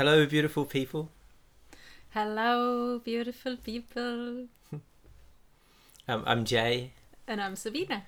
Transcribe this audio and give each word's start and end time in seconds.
Hello, 0.00 0.24
beautiful 0.24 0.64
people. 0.64 1.10
Hello, 2.14 2.98
beautiful 3.04 3.58
people. 3.58 4.46
Um, 6.08 6.24
I'm 6.26 6.46
Jay. 6.46 6.92
And 7.28 7.38
I'm 7.38 7.54
Sabina. 7.54 8.04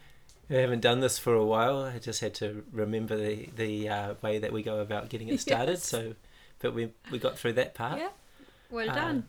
We 0.48 0.56
haven't 0.56 0.80
done 0.80 1.00
this 1.00 1.18
for 1.18 1.34
a 1.34 1.44
while. 1.44 1.82
I 1.82 1.98
just 1.98 2.22
had 2.22 2.32
to 2.36 2.64
remember 2.72 3.14
the 3.14 3.50
the 3.54 3.90
uh, 3.90 4.14
way 4.22 4.38
that 4.38 4.54
we 4.54 4.62
go 4.62 4.78
about 4.78 5.10
getting 5.10 5.28
it 5.28 5.38
started. 5.48 5.72
Yes. 5.72 5.84
So, 5.84 6.14
but 6.60 6.72
we 6.72 6.92
we 7.10 7.18
got 7.18 7.38
through 7.38 7.52
that 7.52 7.74
part. 7.74 7.98
Yeah, 7.98 8.08
well 8.70 8.88
Uh, 8.88 8.94
done. 8.94 9.24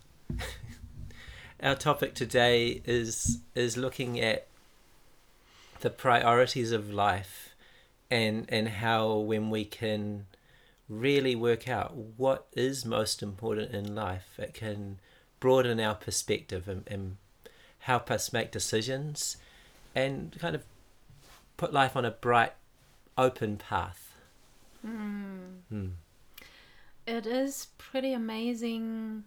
Our 1.61 1.75
topic 1.75 2.13
today 2.15 2.81
is 2.85 3.39
is 3.55 3.75
looking 3.75 4.21
at 4.21 4.47
the 5.81 5.89
priorities 5.89 6.71
of 6.71 6.93
life, 6.93 7.53
and 8.09 8.45
and 8.47 8.69
how 8.69 9.17
when 9.17 9.49
we 9.49 9.65
can 9.65 10.27
really 10.89 11.35
work 11.35 11.67
out 11.67 11.95
what 11.95 12.47
is 12.53 12.85
most 12.85 13.23
important 13.23 13.73
in 13.73 13.95
life, 13.95 14.37
it 14.37 14.53
can 14.53 14.99
broaden 15.39 15.79
our 15.79 15.95
perspective 15.95 16.67
and, 16.67 16.83
and 16.87 17.17
help 17.79 18.09
us 18.09 18.31
make 18.31 18.51
decisions, 18.51 19.37
and 19.93 20.37
kind 20.39 20.55
of 20.55 20.63
put 21.57 21.73
life 21.73 21.95
on 21.97 22.05
a 22.05 22.11
bright, 22.11 22.53
open 23.17 23.57
path. 23.57 24.15
Hmm. 24.81 25.87
It 27.05 27.25
is 27.25 27.67
pretty 27.77 28.13
amazing 28.13 29.25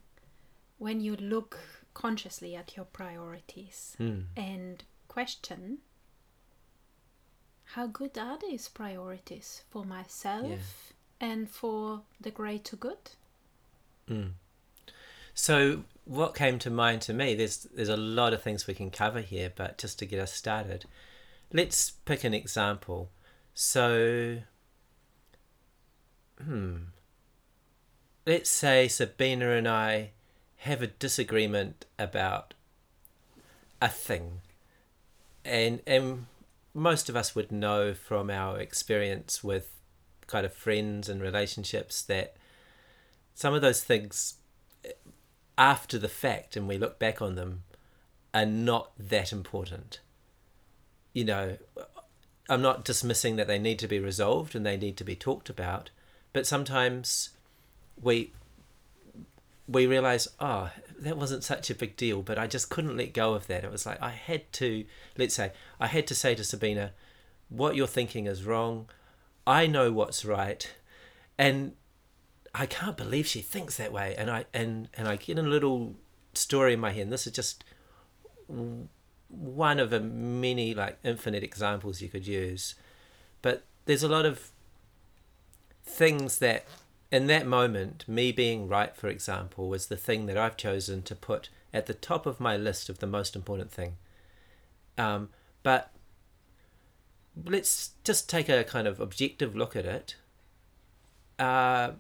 when 0.79 1.01
you 1.01 1.17
look 1.17 1.59
consciously 1.95 2.55
at 2.55 2.77
your 2.77 2.85
priorities 2.87 3.95
Hmm. 3.99 4.21
and 4.37 4.85
question 5.09 5.79
how 7.71 7.87
good 7.87 8.17
are 8.19 8.39
these 8.39 8.69
priorities 8.69 9.63
for 9.71 9.85
myself 9.85 10.93
and 11.21 11.49
for 11.49 12.03
the 12.21 12.31
greater 12.31 12.77
good? 12.77 13.11
Mm. 14.09 14.33
So 15.35 15.85
what 16.05 16.35
came 16.35 16.59
to 16.61 16.71
mind 16.71 17.03
to 17.03 17.13
me, 17.13 17.35
there's 17.35 17.65
there's 17.75 17.89
a 17.89 17.97
lot 17.97 18.33
of 18.33 18.43
things 18.43 18.67
we 18.67 18.75
can 18.75 18.91
cover 18.91 19.21
here, 19.21 19.53
but 19.55 19.79
just 19.79 19.99
to 19.99 20.07
get 20.07 20.21
us 20.21 20.33
started, 20.33 20.85
let's 21.53 21.91
pick 21.91 22.25
an 22.25 22.35
example. 22.35 23.11
So 23.55 24.39
hmm. 26.43 26.77
Let's 28.27 28.51
say 28.51 28.89
Sabina 28.89 29.51
and 29.51 29.69
I 29.69 30.11
have 30.57 30.83
a 30.83 30.89
disagreement 30.89 31.87
about 31.97 32.55
a 33.81 33.89
thing. 33.89 34.41
And 35.45 35.81
and 35.87 36.27
most 36.75 37.09
of 37.09 37.15
us 37.15 37.37
would 37.37 37.53
know 37.53 37.95
from 37.95 38.29
our 38.29 38.59
experience 38.59 39.45
with 39.45 39.76
kind 40.27 40.45
of 40.45 40.53
friends 40.53 41.09
and 41.09 41.21
relationships 41.21 42.03
that 42.03 42.37
some 43.35 43.55
of 43.55 43.63
those 43.63 43.83
things 43.83 44.35
after 45.59 45.99
the 45.99 46.09
fact 46.09 46.57
and 46.57 46.69
we 46.69 46.79
look 46.79 46.99
back 46.99 47.23
on 47.23 47.35
them 47.35 47.63
are 48.35 48.47
not 48.47 48.93
that 48.99 49.33
important. 49.33 50.01
You 51.13 51.25
know 51.25 51.57
i'm 52.49 52.63
not 52.63 52.85
dismissing 52.85 53.37
that 53.37 53.47
they 53.47 53.59
need 53.59 53.79
to 53.79 53.89
be 53.89 53.99
resolved 53.99 54.55
and 54.55 54.65
they 54.65 54.77
need 54.77 54.97
to 54.97 55.05
be 55.05 55.17
talked 55.17 55.49
about 55.49 55.91
but 56.33 56.47
sometimes 56.47 57.31
we 58.01 58.33
we 59.69 59.87
realize 59.87 60.29
oh 60.39 60.71
that 60.99 61.17
wasn't 61.17 61.43
such 61.43 61.71
a 61.71 61.75
big 61.75 61.97
deal 61.97 62.23
but 62.23 62.39
i 62.39 62.47
just 62.47 62.71
couldn't 62.71 62.97
let 62.97 63.13
go 63.13 63.35
of 63.35 63.47
that. 63.47 63.65
It 63.65 63.71
was 63.71 63.87
like 63.87 64.01
i 64.01 64.11
had 64.11 64.51
to 64.55 64.85
let's 65.17 65.35
say 65.35 65.53
i 65.81 65.87
had 65.87 66.07
to 66.07 66.15
say 66.15 66.35
to 66.35 66.45
sabina 66.45 66.93
what 67.49 67.77
you're 67.77 67.87
thinking 67.87 68.27
is 68.27 68.45
wrong 68.45 68.89
i 69.47 69.67
know 69.67 69.93
what's 69.93 70.25
right 70.25 70.75
and 71.39 71.73
I 72.59 72.65
can't 72.65 72.97
believe 72.97 73.27
she 73.27 73.43
thinks 73.43 73.77
that 73.77 73.93
way, 73.93 74.15
and 74.17 74.31
I 74.31 74.47
and 74.55 74.89
and 74.95 75.07
I 75.07 75.17
get 75.17 75.39
a 75.39 75.43
little 75.43 75.95
story 76.33 76.73
in 76.73 76.81
my 76.81 76.91
head. 76.91 77.03
And 77.03 77.13
this 77.13 77.27
is 77.27 77.35
just 77.35 77.65
one 79.29 79.79
of 79.79 79.93
a 79.93 80.01
many 80.01 80.73
like 80.73 80.99
infinite 81.05 81.43
examples 81.43 82.01
you 82.01 82.09
could 82.09 82.27
use, 82.27 82.75
but 83.43 83.65
there's 83.85 84.03
a 84.03 84.09
lot 84.09 84.25
of 84.25 84.51
things 85.85 86.39
that 86.39 86.65
in 87.13 87.27
that 87.27 87.47
moment, 87.47 88.09
me 88.09 88.33
being 88.33 88.69
right, 88.69 88.97
for 88.97 89.09
example, 89.09 89.69
was 89.69 89.89
the 89.89 89.97
thing 89.97 90.25
that 90.25 90.39
I've 90.39 90.57
chosen 90.57 91.03
to 91.03 91.15
put 91.15 91.51
at 91.75 91.85
the 91.85 91.95
top 91.95 92.25
of 92.25 92.41
my 92.41 92.57
list 92.57 92.89
of 92.89 93.01
the 93.01 93.07
most 93.07 93.37
important 93.37 93.71
thing. 93.71 93.97
Um, 94.97 95.29
but 95.63 95.91
let's 97.45 97.91
just 98.05 98.29
take 98.29 98.49
a 98.49 98.65
kind 98.65 98.87
of 98.87 99.01
objective 99.01 99.55
look 99.55 99.77
at 99.77 99.85
it. 99.85 100.17
Uh, 101.39 101.93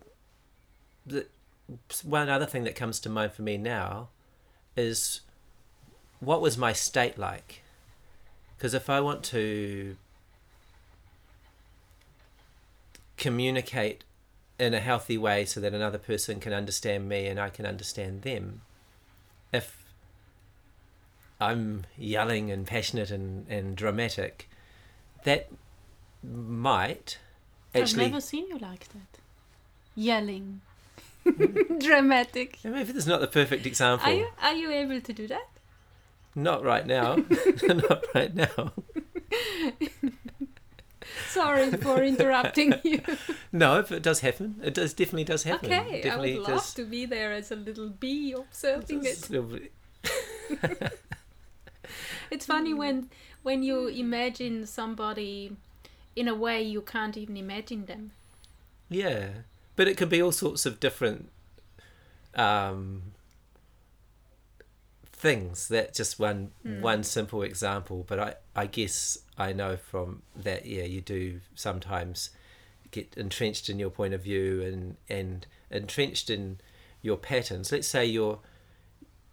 the 1.05 1.27
one 2.03 2.29
other 2.29 2.47
thing 2.47 2.65
that 2.65 2.75
comes 2.75 3.01
to 3.01 3.09
mind 3.09 3.33
for 3.33 3.43
me 3.43 3.57
now 3.59 4.09
is 4.77 5.21
what 6.21 6.41
was 6.41 6.57
my 6.57 6.73
state 6.73 7.19
like? 7.19 7.63
Because 8.57 8.73
if 8.73 8.89
I 8.89 9.01
want 9.01 9.23
to 9.25 9.97
communicate 13.17 14.05
in 14.59 14.73
a 14.73 14.81
healthy 14.81 15.19
way 15.19 15.45
so 15.45 15.61
that 15.61 15.75
another 15.75 15.99
person 15.99 16.41
can 16.41 16.53
understand 16.53 17.09
me 17.09 17.27
and 17.27 17.39
I 17.39 17.51
can 17.51 17.67
understand 17.67 18.23
them, 18.23 18.63
if 19.53 19.85
I'm 21.39 21.85
yelling 21.99 22.51
and 22.51 22.67
passionate 22.67 23.11
and, 23.11 23.47
and 23.49 23.77
dramatic, 23.77 24.49
that 25.27 25.49
might 26.23 27.19
actually. 27.75 28.05
I've 28.07 28.13
never 28.13 28.21
seen 28.23 28.47
you 28.49 28.59
like 28.59 28.89
that. 28.89 29.21
Yelling. 29.95 30.63
Dramatic. 31.79 32.59
Yeah, 32.65 32.71
Maybe 32.71 32.93
this 32.93 33.03
is 33.05 33.07
not 33.07 33.21
the 33.21 33.27
perfect 33.27 33.67
example. 33.67 34.09
Are 34.09 34.15
you 34.15 34.29
are 34.41 34.55
you 34.55 34.71
able 34.71 35.01
to 35.01 35.13
do 35.13 35.27
that? 35.27 35.49
Not 36.35 36.65
right 36.65 36.87
now. 36.87 37.17
not 37.63 38.05
right 38.15 38.35
now. 38.35 38.73
Sorry 41.29 41.71
for 41.73 42.03
interrupting 42.03 42.75
you. 42.85 43.01
No, 43.53 43.83
but 43.83 43.93
it 43.93 44.03
does 44.03 44.21
happen. 44.21 44.61
It 44.63 44.75
does 44.75 44.95
definitely 44.95 45.25
does 45.25 45.43
happen. 45.45 45.73
Okay, 45.73 46.09
I 46.09 46.17
would 46.17 46.39
love 46.49 46.75
to 46.75 46.85
be 46.85 47.07
there 47.07 47.33
as 47.33 47.51
a 47.51 47.57
little 47.57 47.89
bee 47.89 48.33
observing 48.33 49.05
it. 49.05 49.31
it. 49.31 49.73
It's 52.31 52.47
funny 52.47 52.75
when 52.75 53.09
when 53.47 53.63
you 53.63 53.87
imagine 53.87 54.67
somebody 54.67 55.57
in 56.17 56.27
a 56.27 56.35
way 56.35 56.61
you 56.61 56.83
can't 56.83 57.17
even 57.17 57.37
imagine 57.37 57.87
them. 57.87 58.11
Yeah, 58.89 59.29
but 59.77 59.87
it 59.87 59.97
could 59.97 60.09
be 60.09 60.21
all 60.21 60.33
sorts 60.33 60.67
of 60.67 60.81
different 60.81 61.29
um, 62.35 63.13
things. 65.13 65.69
That's 65.69 65.97
just 65.97 66.19
one 66.19 66.51
one 66.65 67.05
simple 67.05 67.43
example. 67.43 68.05
But 68.09 68.19
I 68.19 68.35
I 68.57 68.67
guess 68.67 69.19
I 69.39 69.53
know 69.53 69.77
from 69.77 70.23
that. 70.35 70.67
Yeah, 70.67 70.83
you 70.83 71.01
do 71.01 71.41
sometimes 71.55 72.31
get 72.91 73.15
entrenched 73.17 73.71
in 73.71 73.79
your 73.79 73.91
point 73.91 74.13
of 74.13 74.25
view 74.25 74.61
and 74.63 74.97
and 75.09 75.47
entrenched 75.71 76.31
in 76.31 76.59
your 77.01 77.17
patterns. 77.17 77.71
Let's 77.71 77.87
say 77.87 78.07
your 78.07 78.41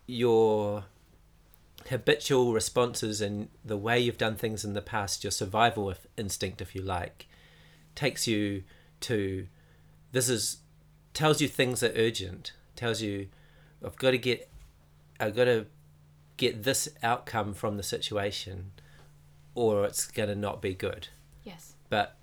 your 0.05 0.85
habitual 1.89 2.53
responses 2.53 3.21
and 3.21 3.49
the 3.63 3.77
way 3.77 3.99
you've 3.99 4.17
done 4.17 4.35
things 4.35 4.63
in 4.63 4.73
the 4.73 4.81
past, 4.81 5.23
your 5.23 5.31
survival 5.31 5.93
instinct, 6.17 6.61
if 6.61 6.75
you 6.75 6.81
like, 6.81 7.27
takes 7.95 8.27
you 8.27 8.63
to 9.01 9.47
this 10.11 10.29
is 10.29 10.57
tells 11.13 11.41
you 11.41 11.47
things 11.47 11.83
are 11.83 11.91
urgent. 11.95 12.53
Tells 12.75 13.01
you 13.01 13.27
I've 13.85 13.97
got 13.97 14.11
to 14.11 14.17
get 14.17 14.49
I've 15.19 15.35
got 15.35 15.45
to 15.45 15.65
get 16.37 16.63
this 16.63 16.89
outcome 17.01 17.53
from 17.53 17.77
the 17.77 17.83
situation, 17.83 18.71
or 19.55 19.85
it's 19.85 20.07
going 20.07 20.29
to 20.29 20.35
not 20.35 20.61
be 20.61 20.73
good. 20.73 21.09
Yes. 21.43 21.73
But 21.89 22.17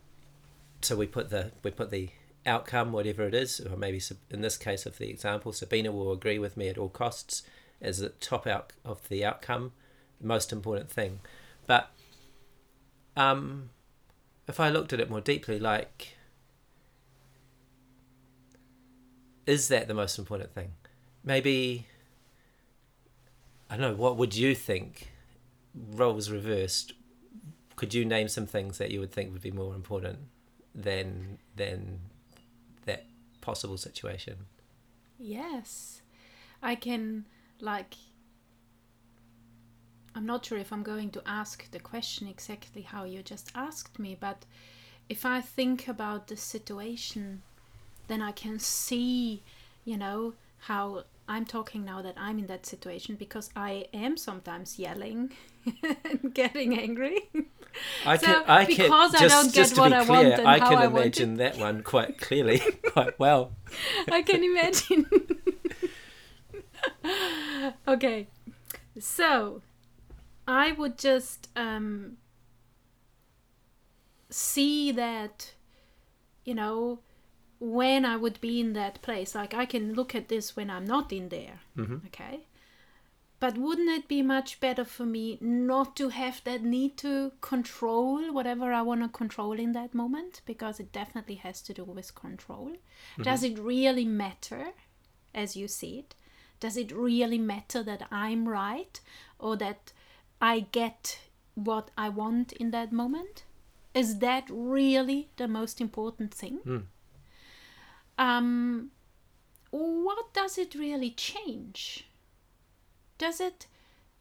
so 0.83 0.97
we 0.97 1.07
put 1.07 1.31
the 1.31 1.53
we 1.63 1.71
put 1.71 1.91
the 1.91 2.11
outcome, 2.47 2.93
whatever 2.93 3.25
it 3.25 3.35
is, 3.35 3.61
or 3.61 3.77
maybe 3.77 4.01
in 4.31 4.41
this 4.41 4.57
case 4.57 4.87
of 4.87 4.99
the 4.99 5.11
example, 5.11 5.53
Sabina 5.53 5.93
will 5.93 6.13
agree 6.13 6.39
with 6.39 6.57
me 6.57 6.69
at 6.69 6.79
all 6.79 6.89
costs 6.89 7.43
as 7.81 7.99
the 7.99 8.11
top 8.11 8.47
out 8.47 8.73
of 8.85 9.09
the 9.09 9.25
outcome, 9.25 9.73
the 10.21 10.27
most 10.27 10.53
important 10.53 10.91
thing. 10.91 11.21
But 11.67 11.91
um, 13.17 13.71
if 14.49 14.61
I 14.61 14.69
looked 14.69 14.93
at 14.93 15.01
it 15.01 15.11
more 15.11 15.21
deeply, 15.21 15.59
like, 15.59 16.17
is 19.47 19.69
that 19.69 19.89
the 19.89 19.95
most 19.95 20.19
important 20.19 20.53
thing? 20.53 20.73
Maybe 21.25 21.87
I 23.71 23.77
don't 23.77 23.93
know. 23.93 23.97
What 23.97 24.17
would 24.17 24.35
you 24.35 24.55
think? 24.57 25.13
Roles 25.75 26.29
reversed. 26.29 26.95
Could 27.77 27.95
you 27.95 28.05
name 28.05 28.27
some 28.27 28.47
things 28.47 28.79
that 28.79 28.91
you 28.91 28.99
would 28.99 29.13
think 29.13 29.33
would 29.33 29.43
be 29.43 29.53
more 29.53 29.75
important 29.75 30.19
than 30.75 31.39
than 31.55 32.01
that 32.85 33.07
possible 33.41 33.77
situation? 33.77 34.47
Yes. 35.19 36.03
I 36.63 36.75
can 36.75 37.27
like 37.63 37.95
I'm 40.15 40.27
not 40.27 40.45
sure 40.45 40.59
if 40.59 40.73
I'm 40.73 40.83
going 40.83 41.11
to 41.11 41.23
ask 41.27 41.71
the 41.71 41.79
question 41.79 42.27
exactly 42.27 42.83
how 42.83 43.05
you 43.05 43.23
just 43.23 43.51
asked 43.55 43.99
me, 43.99 44.17
but 44.19 44.45
if 45.09 45.25
I 45.25 45.41
think 45.41 45.89
about 45.89 46.27
the 46.29 46.37
situation, 46.37 47.43
then 48.09 48.21
I 48.21 48.33
can 48.33 48.59
see 48.59 49.43
you 49.85 49.97
know, 49.97 50.35
how 50.59 51.05
I'm 51.29 51.45
talking 51.45 51.85
now 51.85 52.03
that 52.03 52.15
I'm 52.17 52.39
in 52.39 52.47
that 52.47 52.67
situation 52.67 53.17
because 53.17 53.51
I 53.57 53.87
am 53.95 54.17
sometimes 54.17 54.79
yelling 54.79 55.33
and 55.83 56.35
getting 56.35 56.79
angry. 56.79 57.31
I 58.05 58.17
So, 58.17 58.27
can, 58.27 58.45
I 58.47 58.65
can, 58.65 58.77
because 58.77 59.15
I 59.15 59.21
just, 59.21 59.35
don't 59.35 59.55
just 59.55 59.75
get 59.75 59.75
to 59.77 59.81
what 59.81 59.91
be 59.91 59.97
I 59.97 60.05
clear, 60.05 60.29
want 60.31 60.39
and 60.41 60.49
I 60.49 60.59
how 60.59 60.69
can 60.71 60.79
I 60.79 60.85
imagine 60.87 61.35
that 61.37 61.57
one 61.57 61.83
quite 61.83 62.19
clearly, 62.19 62.61
quite 62.93 63.19
well. 63.19 63.53
I 64.11 64.23
can 64.23 64.43
imagine. 64.43 65.07
okay, 67.89 68.29
so 68.99 69.63
I 70.47 70.73
would 70.73 70.99
just 70.99 71.49
um, 71.57 72.17
see 74.29 74.93
that, 74.93 75.53
you 76.45 76.55
know, 76.55 77.01
when 77.59 78.05
I 78.05 78.17
would 78.17 78.41
be 78.41 78.61
in 78.61 78.73
that 78.75 79.03
place. 79.03 79.35
Like 79.35 79.55
I 79.55 79.67
can 79.67 79.95
look 79.95 80.15
at 80.15 80.29
this 80.29 80.57
when 80.57 80.71
I'm 80.71 80.87
not 80.87 81.13
in 81.13 81.29
there. 81.29 81.61
Mhm. 81.77 82.07
Okay. 82.07 82.41
But 83.39 83.57
wouldn't 83.57 83.89
it 83.89 84.07
be 84.07 84.21
much 84.23 84.61
better 84.61 84.85
for 84.85 85.07
me 85.07 85.39
not 85.41 85.97
to 85.97 86.11
have 86.11 86.45
that 86.45 86.63
need 86.63 86.99
to 86.99 87.33
control 87.41 88.31
whatever 88.33 88.71
I 88.71 88.83
want 88.83 89.03
to 89.03 89.09
control 89.09 89.53
in 89.53 89.73
that 89.73 89.95
moment? 89.95 90.43
Because 90.45 90.79
it 90.79 90.93
definitely 90.93 91.37
has 91.37 91.63
to 91.63 91.73
do 91.73 91.85
with 91.85 92.15
control. 92.15 92.77
Does 93.19 93.43
it 93.43 93.59
really 93.59 94.05
matter 94.05 94.73
as 95.35 95.57
you 95.57 95.69
see 95.69 96.01
it? 96.01 96.15
Does 96.61 96.77
it 96.77 96.93
really 96.93 97.39
matter 97.39 97.83
that 97.83 98.07
I'm 98.11 98.49
right 98.49 99.01
or 99.39 99.57
that 99.57 99.93
I 100.41 100.61
get 100.61 101.19
what 101.55 101.91
I 101.97 102.09
want 102.11 102.53
in 102.53 102.71
that 102.71 102.93
moment? 102.93 103.45
Is 103.95 104.19
that 104.19 104.45
really 104.49 105.31
the 105.37 105.49
most 105.49 105.81
important 105.81 106.33
thing? 106.33 106.61
Mm. 106.65 106.83
Um, 108.19 108.91
what 109.71 110.33
does 110.33 110.59
it 110.59 110.75
really 110.75 111.11
change? 111.11 112.07
Does 113.19 113.41
it 113.41 113.67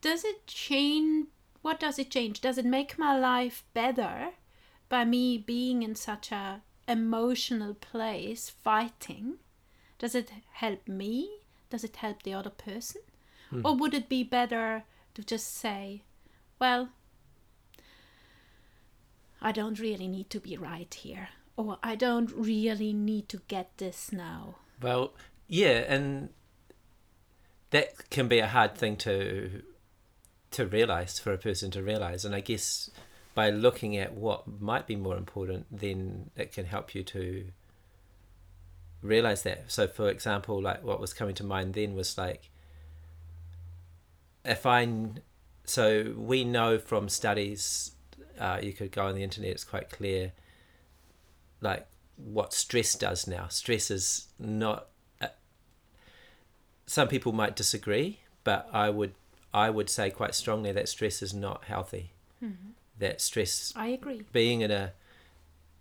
does 0.01 0.23
it 0.23 0.47
change 0.47 1.27
what 1.61 1.79
does 1.79 1.99
it 1.99 2.09
change? 2.09 2.41
Does 2.41 2.57
it 2.57 2.65
make 2.65 2.97
my 2.97 3.17
life 3.17 3.63
better 3.73 4.31
by 4.87 5.03
me 5.05 5.37
being 5.37 5.83
in 5.83 5.95
such 5.95 6.31
a 6.31 6.61
emotional 6.87 7.73
place 7.73 8.49
fighting? 8.49 9.35
Does 9.99 10.15
it 10.15 10.31
help 10.53 10.87
me? 10.87 11.29
Does 11.69 11.83
it 11.83 11.97
help 11.97 12.23
the 12.23 12.33
other 12.33 12.49
person? 12.49 13.01
Hmm. 13.49 13.61
Or 13.63 13.75
would 13.75 13.93
it 13.93 14.09
be 14.09 14.23
better 14.23 14.83
to 15.13 15.23
just 15.23 15.55
say, 15.55 16.03
well, 16.59 16.89
I 19.41 19.51
don't 19.51 19.79
really 19.79 20.07
need 20.07 20.29
to 20.31 20.39
be 20.39 20.57
right 20.57 20.93
here, 20.93 21.29
or 21.55 21.77
I 21.81 21.95
don't 21.95 22.31
really 22.35 22.93
need 22.93 23.29
to 23.29 23.41
get 23.47 23.77
this 23.77 24.11
now. 24.11 24.55
Well, 24.81 25.13
yeah, 25.47 25.83
and 25.87 26.29
that 27.71 28.09
can 28.09 28.27
be 28.27 28.39
a 28.39 28.47
hard 28.47 28.75
thing 28.75 28.97
to 28.97 29.63
to 30.51 30.65
realize 30.65 31.19
for 31.19 31.31
a 31.31 31.37
person 31.37 31.71
to 31.71 31.83
realize, 31.83 32.25
and 32.25 32.35
I 32.35 32.41
guess 32.41 32.89
by 33.35 33.49
looking 33.49 33.95
at 33.95 34.13
what 34.13 34.59
might 34.59 34.87
be 34.87 34.95
more 34.95 35.15
important, 35.15 35.67
then 35.71 36.31
it 36.35 36.51
can 36.51 36.65
help 36.65 36.95
you 36.95 37.03
to 37.03 37.45
realize 39.01 39.43
that. 39.43 39.71
So, 39.71 39.87
for 39.87 40.09
example, 40.09 40.61
like 40.61 40.83
what 40.83 40.99
was 40.99 41.13
coming 41.13 41.35
to 41.35 41.43
mind 41.43 41.73
then 41.73 41.95
was 41.95 42.17
like 42.17 42.49
if 44.45 44.65
I 44.65 44.87
so 45.65 46.13
we 46.17 46.43
know 46.43 46.79
from 46.79 47.09
studies, 47.09 47.91
uh, 48.39 48.59
you 48.61 48.73
could 48.73 48.91
go 48.91 49.05
on 49.05 49.15
the 49.15 49.23
internet. 49.23 49.51
It's 49.51 49.63
quite 49.63 49.89
clear, 49.89 50.33
like 51.61 51.85
what 52.17 52.53
stress 52.53 52.95
does 52.95 53.27
now. 53.27 53.47
Stress 53.49 53.91
is 53.91 54.27
not. 54.39 54.87
Uh, 55.21 55.27
some 56.85 57.07
people 57.07 57.31
might 57.31 57.55
disagree, 57.55 58.19
but 58.43 58.69
I 58.73 58.89
would 58.89 59.13
I 59.53 59.69
would 59.69 59.89
say 59.89 60.09
quite 60.09 60.35
strongly 60.35 60.71
that 60.71 60.89
stress 60.89 61.21
is 61.21 61.33
not 61.33 61.65
healthy. 61.65 62.11
That 62.97 63.21
stress 63.21 63.73
I 63.75 63.87
agree. 63.87 64.23
being 64.33 64.61
in 64.61 64.71
a 64.71 64.93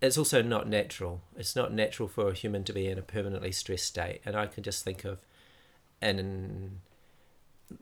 it's 0.01 0.19
also 0.19 0.43
not 0.43 0.69
natural. 0.69 1.21
It's 1.37 1.57
not 1.57 1.73
natural 1.73 2.09
for 2.09 2.29
a 2.29 2.35
human 2.35 2.65
to 2.65 2.73
be 2.73 2.87
in 2.87 2.99
a 2.99 3.03
permanently 3.03 3.53
stressed 3.53 3.87
state. 3.87 4.21
And 4.25 4.37
I 4.37 4.47
can 4.47 4.63
just 4.63 4.85
think 4.85 5.05
of 5.05 5.19
and 6.01 6.81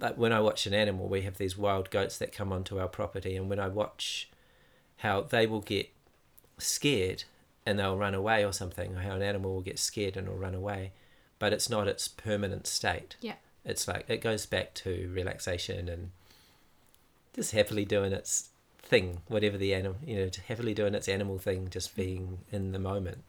like 0.01 0.17
when 0.17 0.33
I 0.33 0.41
watch 0.41 0.67
an 0.67 0.75
animal, 0.75 1.09
we 1.09 1.23
have 1.23 1.39
these 1.39 1.57
wild 1.57 1.91
goats 1.91 2.19
that 2.19 2.33
come 2.33 2.53
onto 2.53 2.81
our 2.81 2.89
property, 2.89 3.37
and 3.37 3.49
when 3.49 3.61
I 3.61 3.69
watch 3.69 4.29
how 4.99 5.21
they 5.21 5.47
will 5.47 5.61
get 5.61 5.91
scared 6.59 7.25
and 7.65 7.79
they'll 7.79 7.97
run 7.97 8.15
away 8.15 8.45
or 8.45 8.53
something, 8.53 8.97
or 8.97 9.01
how 9.01 9.15
an 9.15 9.23
animal 9.23 9.55
will 9.55 9.61
get 9.61 9.79
scared 9.79 10.17
and 10.17 10.29
will 10.29 10.37
run 10.37 10.55
away, 10.55 10.93
but 11.39 11.53
it's 11.53 11.69
not 11.69 11.89
its 11.89 12.09
permanent 12.09 12.67
state. 12.67 13.17
Yeah. 13.21 13.35
It's 13.65 13.87
like 13.87 14.09
it 14.09 14.21
goes 14.21 14.47
back 14.47 14.75
to 14.75 15.11
relaxation 15.13 15.89
and 15.89 16.11
just 17.35 17.53
happily 17.53 17.85
doing 17.85 18.13
its 18.13 18.49
thing, 18.87 19.23
whatever 19.27 19.59
the 19.59 19.75
animal, 19.75 19.99
you 20.05 20.17
know, 20.17 20.31
heavily 20.47 20.75
doing 20.75 20.95
its 20.95 21.09
animal 21.09 21.39
thing, 21.39 21.69
just 21.71 21.91
mm-hmm. 21.91 22.03
being 22.03 22.39
in 22.51 22.73
the 22.73 22.79
moment. 22.79 23.25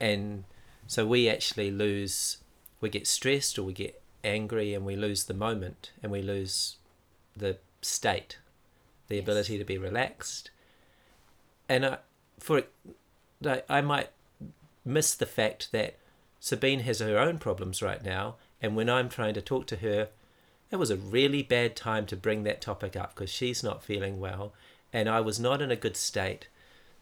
And 0.00 0.44
so 0.86 1.06
we 1.06 1.28
actually 1.28 1.70
lose, 1.70 2.38
we 2.80 2.90
get 2.90 3.06
stressed 3.06 3.58
or 3.58 3.62
we 3.62 3.72
get 3.72 4.02
angry 4.22 4.74
and 4.74 4.84
we 4.84 4.96
lose 4.96 5.24
the 5.24 5.34
moment 5.34 5.92
and 6.02 6.12
we 6.12 6.20
lose 6.20 6.76
the 7.36 7.58
state, 7.80 8.38
the 9.08 9.16
Yes. 9.16 9.24
ability 9.24 9.58
to 9.58 9.64
be 9.64 9.78
relaxed. 9.78 10.50
And 11.68 11.86
I, 11.86 11.98
for 12.38 12.62
like, 13.40 13.64
I 13.68 13.80
might 13.80 14.10
miss 14.84 15.14
the 15.14 15.26
fact 15.26 15.72
that 15.72 15.96
Sabine 16.40 16.80
has 16.80 17.00
her 17.00 17.18
own 17.18 17.38
problems 17.38 17.82
right 17.82 18.04
now, 18.04 18.36
and 18.62 18.76
when 18.76 18.88
I'm 18.88 19.08
trying 19.08 19.34
to 19.34 19.42
talk 19.42 19.66
to 19.68 19.76
her, 19.76 20.08
it 20.70 20.76
was 20.76 20.90
a 20.90 20.96
really 20.96 21.42
bad 21.42 21.76
time 21.76 22.06
to 22.06 22.16
bring 22.16 22.42
that 22.44 22.60
topic 22.60 22.96
up 22.96 23.14
because 23.14 23.30
she's 23.30 23.62
not 23.62 23.82
feeling 23.82 24.18
well, 24.18 24.52
and 24.92 25.08
I 25.08 25.20
was 25.20 25.38
not 25.38 25.62
in 25.62 25.70
a 25.70 25.76
good 25.76 25.96
state. 25.96 26.48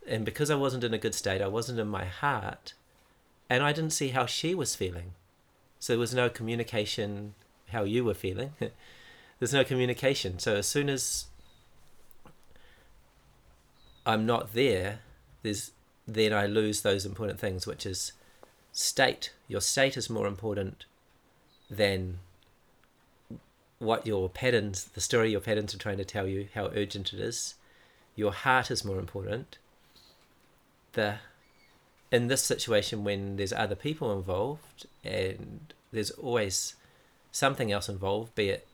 And 0.07 0.25
because 0.25 0.51
I 0.51 0.55
wasn't 0.55 0.85
in 0.85 0.93
a 0.93 0.99
good 0.99 1.15
state, 1.15 1.41
I 1.41 1.49
wasn't 1.49 1.81
in 1.81 1.89
my 1.89 2.05
heart, 2.05 2.75
and 3.49 3.63
I 3.63 3.73
didn't 3.73 3.93
see 3.93 4.09
how 4.09 4.27
she 4.27 4.55
was 4.55 4.75
feeling. 4.75 5.13
So 5.79 5.95
there 5.95 6.01
was 6.01 6.15
no 6.15 6.29
communication 6.29 7.35
how 7.71 7.85
you 7.85 8.05
were 8.05 8.15
feeling. 8.15 8.53
There's 9.39 9.53
no 9.53 9.65
communication. 9.65 10.39
So 10.39 10.57
as 10.57 10.67
soon 10.67 10.89
as 10.89 11.27
I'm 14.07 14.25
not 14.27 14.55
there, 14.55 15.01
there's 15.43 15.73
then 16.07 16.33
I 16.33 16.47
lose 16.47 16.83
those 16.83 17.05
important 17.05 17.41
things, 17.41 17.67
which 17.67 17.85
is 17.85 18.13
state. 18.73 19.33
Your 19.49 19.61
state 19.61 19.97
is 19.97 20.09
more 20.09 20.27
important 20.27 20.85
than 21.71 22.21
what 23.79 24.07
your 24.07 24.29
patterns, 24.29 24.85
the 24.85 25.01
story 25.01 25.31
your 25.31 25.41
patterns 25.41 25.75
are 25.75 25.79
trying 25.79 25.99
to 25.99 26.05
tell 26.05 26.27
you, 26.27 26.49
how 26.55 26.71
urgent 26.75 27.13
it 27.13 27.21
is. 27.21 27.55
Your 28.17 28.33
heart 28.33 28.71
is 28.71 28.85
more 28.85 28.99
important. 28.99 29.59
The 30.93 31.17
in 32.13 32.29
this 32.29 32.43
situation 32.43 33.03
when 33.03 33.37
there's 33.37 33.53
other 33.53 33.75
people 33.75 34.17
involved 34.17 34.87
and 35.03 35.73
there's 35.91 36.13
always 36.13 36.77
something 37.33 37.73
else 37.73 37.89
involved, 37.89 38.35
be 38.37 38.51
it 38.51 38.69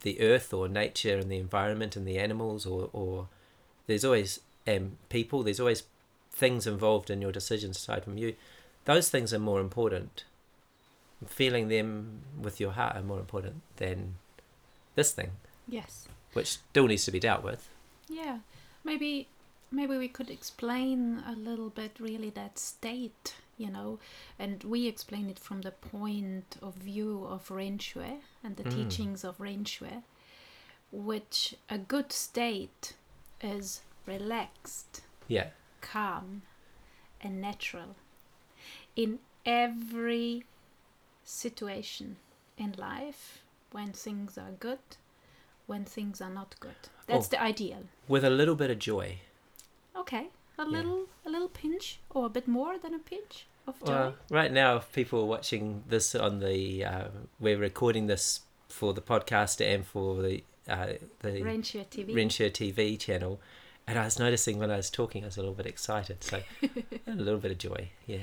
the 0.00 0.20
earth 0.20 0.52
or 0.52 0.68
nature 0.68 1.16
and 1.16 1.30
the 1.30 1.38
environment 1.38 1.94
and 1.94 2.06
the 2.06 2.18
animals 2.18 2.66
or, 2.66 2.90
or 2.92 3.28
there's 3.86 4.04
always 4.04 4.40
um, 4.66 4.98
people, 5.08 5.42
there's 5.42 5.60
always 5.60 5.84
things 6.32 6.66
involved 6.66 7.10
in 7.10 7.22
your 7.22 7.32
decisions 7.32 7.76
aside 7.76 8.02
from 8.02 8.18
you. 8.18 8.34
Those 8.84 9.08
things 9.08 9.32
are 9.32 9.38
more 9.38 9.60
important. 9.60 10.24
Feeling 11.26 11.68
them 11.68 12.20
with 12.40 12.60
your 12.60 12.72
heart 12.72 12.96
are 12.96 13.02
more 13.02 13.18
important 13.20 13.62
than 13.76 14.16
this 14.94 15.12
thing, 15.12 15.32
Yes. 15.68 16.08
which 16.32 16.48
still 16.58 16.86
needs 16.86 17.04
to 17.04 17.10
be 17.12 17.20
dealt 17.20 17.42
with. 17.42 17.68
Yeah. 18.08 18.40
Maybe 18.84 19.28
maybe 19.70 19.96
we 19.98 20.06
could 20.08 20.30
explain 20.30 21.22
a 21.26 21.32
little 21.32 21.68
bit 21.68 21.98
really 21.98 22.30
that 22.30 22.58
state, 22.60 23.34
you 23.58 23.68
know, 23.68 23.98
and 24.38 24.62
we 24.62 24.86
explain 24.86 25.28
it 25.28 25.38
from 25.38 25.62
the 25.62 25.72
point 25.72 26.56
of 26.62 26.74
view 26.74 27.24
of 27.24 27.50
Ren 27.50 27.78
Xue 27.78 28.20
and 28.44 28.56
the 28.56 28.62
Mm. 28.62 28.70
teachings 28.76 29.24
of 29.24 29.40
Ren 29.40 29.64
Xue, 29.64 30.04
which 30.92 31.56
a 31.68 31.76
good 31.78 32.12
state 32.12 32.94
is 33.40 33.82
relaxed, 34.06 35.02
Yeah, 35.26 35.50
calm, 35.80 36.42
and 37.20 37.40
natural 37.40 37.96
in 38.94 39.18
every 39.44 40.44
situation 41.24 42.16
in 42.56 42.74
life 42.78 43.42
when 43.72 43.92
things 43.92 44.38
are 44.38 44.52
good, 44.60 44.78
when 45.66 45.84
things 45.84 46.20
are 46.20 46.30
not 46.30 46.54
good. 46.60 46.76
That's 47.06 47.26
Oh. 47.26 47.30
the 47.30 47.42
ideal. 47.42 47.84
with 48.08 48.24
a 48.24 48.30
little 48.30 48.54
bit 48.54 48.70
of 48.70 48.78
joy. 48.78 49.18
Okay, 49.96 50.28
a 50.58 50.64
little, 50.64 51.06
a 51.26 51.30
little 51.30 51.48
pinch, 51.48 51.98
or 52.10 52.26
a 52.26 52.28
bit 52.28 52.46
more 52.46 52.78
than 52.78 52.94
a 52.94 52.98
pinch 52.98 53.46
of 53.66 53.78
joy. 53.80 53.86
Well, 53.92 54.14
right 54.30 54.52
now, 54.52 54.76
if 54.76 54.92
people 54.92 55.20
are 55.20 55.24
watching 55.26 55.84
this 55.88 56.14
on 56.14 56.40
the, 56.40 56.84
uh, 56.84 57.08
we're 57.40 57.58
recording 57.58 58.06
this 58.06 58.40
for 58.68 58.92
the 58.92 59.00
podcast 59.02 59.60
and 59.64 59.86
for 59.86 60.20
the 60.22 60.44
uh, 60.68 60.94
the 61.20 61.42
Ren 61.42 61.62
Xue 61.62 61.86
TV. 61.86 62.14
Ren 62.16 62.28
Xue 62.30 62.50
TV 62.50 62.98
channel, 62.98 63.38
and 63.86 63.98
I 63.98 64.04
was 64.06 64.18
noticing 64.18 64.58
when 64.58 64.70
I 64.70 64.76
was 64.76 64.88
talking, 64.90 65.22
I 65.22 65.26
was 65.26 65.36
a 65.36 65.40
little 65.40 65.54
bit 65.54 65.66
excited. 65.66 66.24
So 66.24 66.40
a 67.06 67.10
little 67.12 67.38
bit 67.38 67.50
of 67.52 67.58
joy, 67.58 67.90
yeah. 68.06 68.18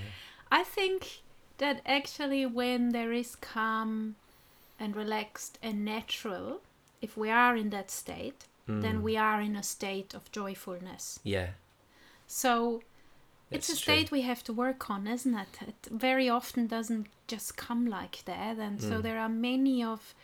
I 0.52 0.64
think 0.64 1.22
that 1.62 1.80
actually 1.86 2.44
when 2.46 2.90
there 2.92 3.14
is 3.14 3.36
calm 3.36 4.16
and 4.80 4.96
relaxed 4.96 5.58
and 5.62 5.86
natural, 5.86 6.60
if 7.02 7.16
we 7.16 7.30
are 7.30 7.56
in 7.56 7.70
that 7.70 7.90
state, 7.92 8.42
then 8.68 8.98
Mm. 9.00 9.04
we 9.04 9.16
are 9.18 9.40
in 9.42 9.56
a 9.56 9.64
state 9.64 10.14
of 10.18 10.32
joyfulness. 10.32 11.20
Yeah. 11.24 11.50
So 12.28 12.82
it's 13.52 13.70
a 13.70 13.74
That's 13.74 13.82
true. 13.82 13.94
state 13.96 14.12
we 14.12 14.22
have 14.22 14.44
to 14.46 14.54
work 14.54 14.90
on, 14.90 15.08
isn't 15.08 15.36
it? 15.44 15.54
It 15.72 15.82
very 15.92 16.28
often 16.30 16.68
doesn't 16.68 17.08
just 17.28 17.58
come 17.58 17.86
like 17.86 18.18
that, 18.26 18.58
and 18.58 18.82
so 18.82 18.94
Mm. 19.00 19.02
there 19.04 19.20
are 19.20 19.30
many 19.30 19.84
of 19.84 20.16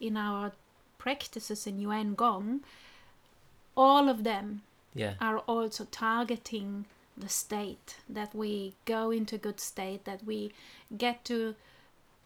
in 0.00 0.16
our 0.16 0.52
practices 0.98 1.66
in 1.66 1.80
Yuan 1.80 2.14
Gong. 2.14 2.62
All 3.76 4.08
of 4.08 4.24
them 4.24 4.62
Yeah. 4.94 5.14
are 5.20 5.38
also 5.40 5.84
targeting 5.84 6.86
the 7.16 7.28
state 7.28 7.96
that 8.08 8.34
we 8.34 8.74
go 8.84 9.10
into 9.10 9.38
good 9.38 9.60
state, 9.60 10.04
that 10.04 10.24
we 10.24 10.52
get 10.96 11.24
to 11.24 11.54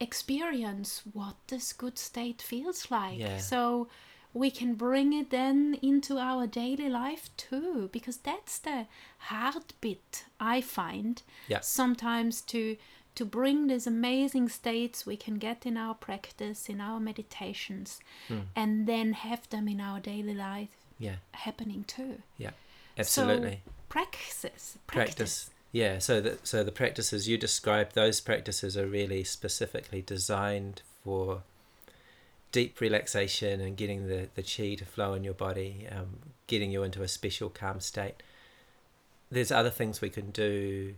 experience 0.00 1.02
what 1.12 1.36
this 1.48 1.72
good 1.72 1.98
state 1.98 2.40
feels 2.42 2.90
like. 2.90 3.18
Yeah. 3.18 3.38
So 3.38 3.88
we 4.32 4.50
can 4.50 4.74
bring 4.74 5.12
it 5.12 5.30
then 5.30 5.76
into 5.82 6.18
our 6.18 6.46
daily 6.46 6.88
life 6.88 7.28
too, 7.36 7.88
because 7.92 8.16
that's 8.18 8.58
the 8.58 8.86
hard 9.18 9.74
bit 9.80 10.24
I 10.38 10.60
find 10.60 11.22
Yeah. 11.48 11.60
sometimes 11.60 12.40
to 12.42 12.76
to 13.16 13.24
bring 13.24 13.66
these 13.66 13.88
amazing 13.88 14.48
states 14.48 15.04
we 15.04 15.16
can 15.16 15.34
get 15.34 15.66
in 15.66 15.76
our 15.76 15.94
practice, 15.94 16.68
in 16.68 16.80
our 16.80 17.00
meditations, 17.00 18.00
Hmm. 18.28 18.42
and 18.54 18.86
then 18.86 19.12
have 19.14 19.48
them 19.50 19.66
in 19.68 19.80
our 19.80 19.98
daily 20.00 20.32
life 20.32 20.68
Yeah. 20.98 21.16
happening 21.32 21.82
too. 21.84 22.22
Yeah. 22.38 22.52
Absolutely. 22.96 23.62
So, 23.66 23.72
practice, 23.90 24.78
practice. 24.86 25.14
practice. 25.14 25.50
Yeah, 25.72 25.98
so 25.98 26.20
the 26.20 26.38
so 26.42 26.64
the 26.64 26.72
practices 26.72 27.28
you 27.28 27.36
described, 27.36 27.94
those 27.94 28.20
practices 28.20 28.76
are 28.76 28.86
really 28.86 29.22
specifically 29.22 30.02
designed 30.02 30.82
for 31.04 31.42
deep 32.52 32.80
relaxation 32.80 33.60
and 33.60 33.76
getting 33.76 34.08
the, 34.08 34.28
the 34.34 34.42
chi 34.42 34.74
to 34.74 34.84
flow 34.84 35.14
in 35.14 35.22
your 35.22 35.34
body, 35.34 35.86
um, 35.90 36.18
getting 36.46 36.72
you 36.72 36.82
into 36.82 37.02
a 37.02 37.08
special 37.08 37.48
calm 37.48 37.78
state. 37.80 38.22
There's 39.30 39.52
other 39.52 39.70
things 39.70 40.00
we 40.00 40.10
can 40.10 40.30
do. 40.30 40.94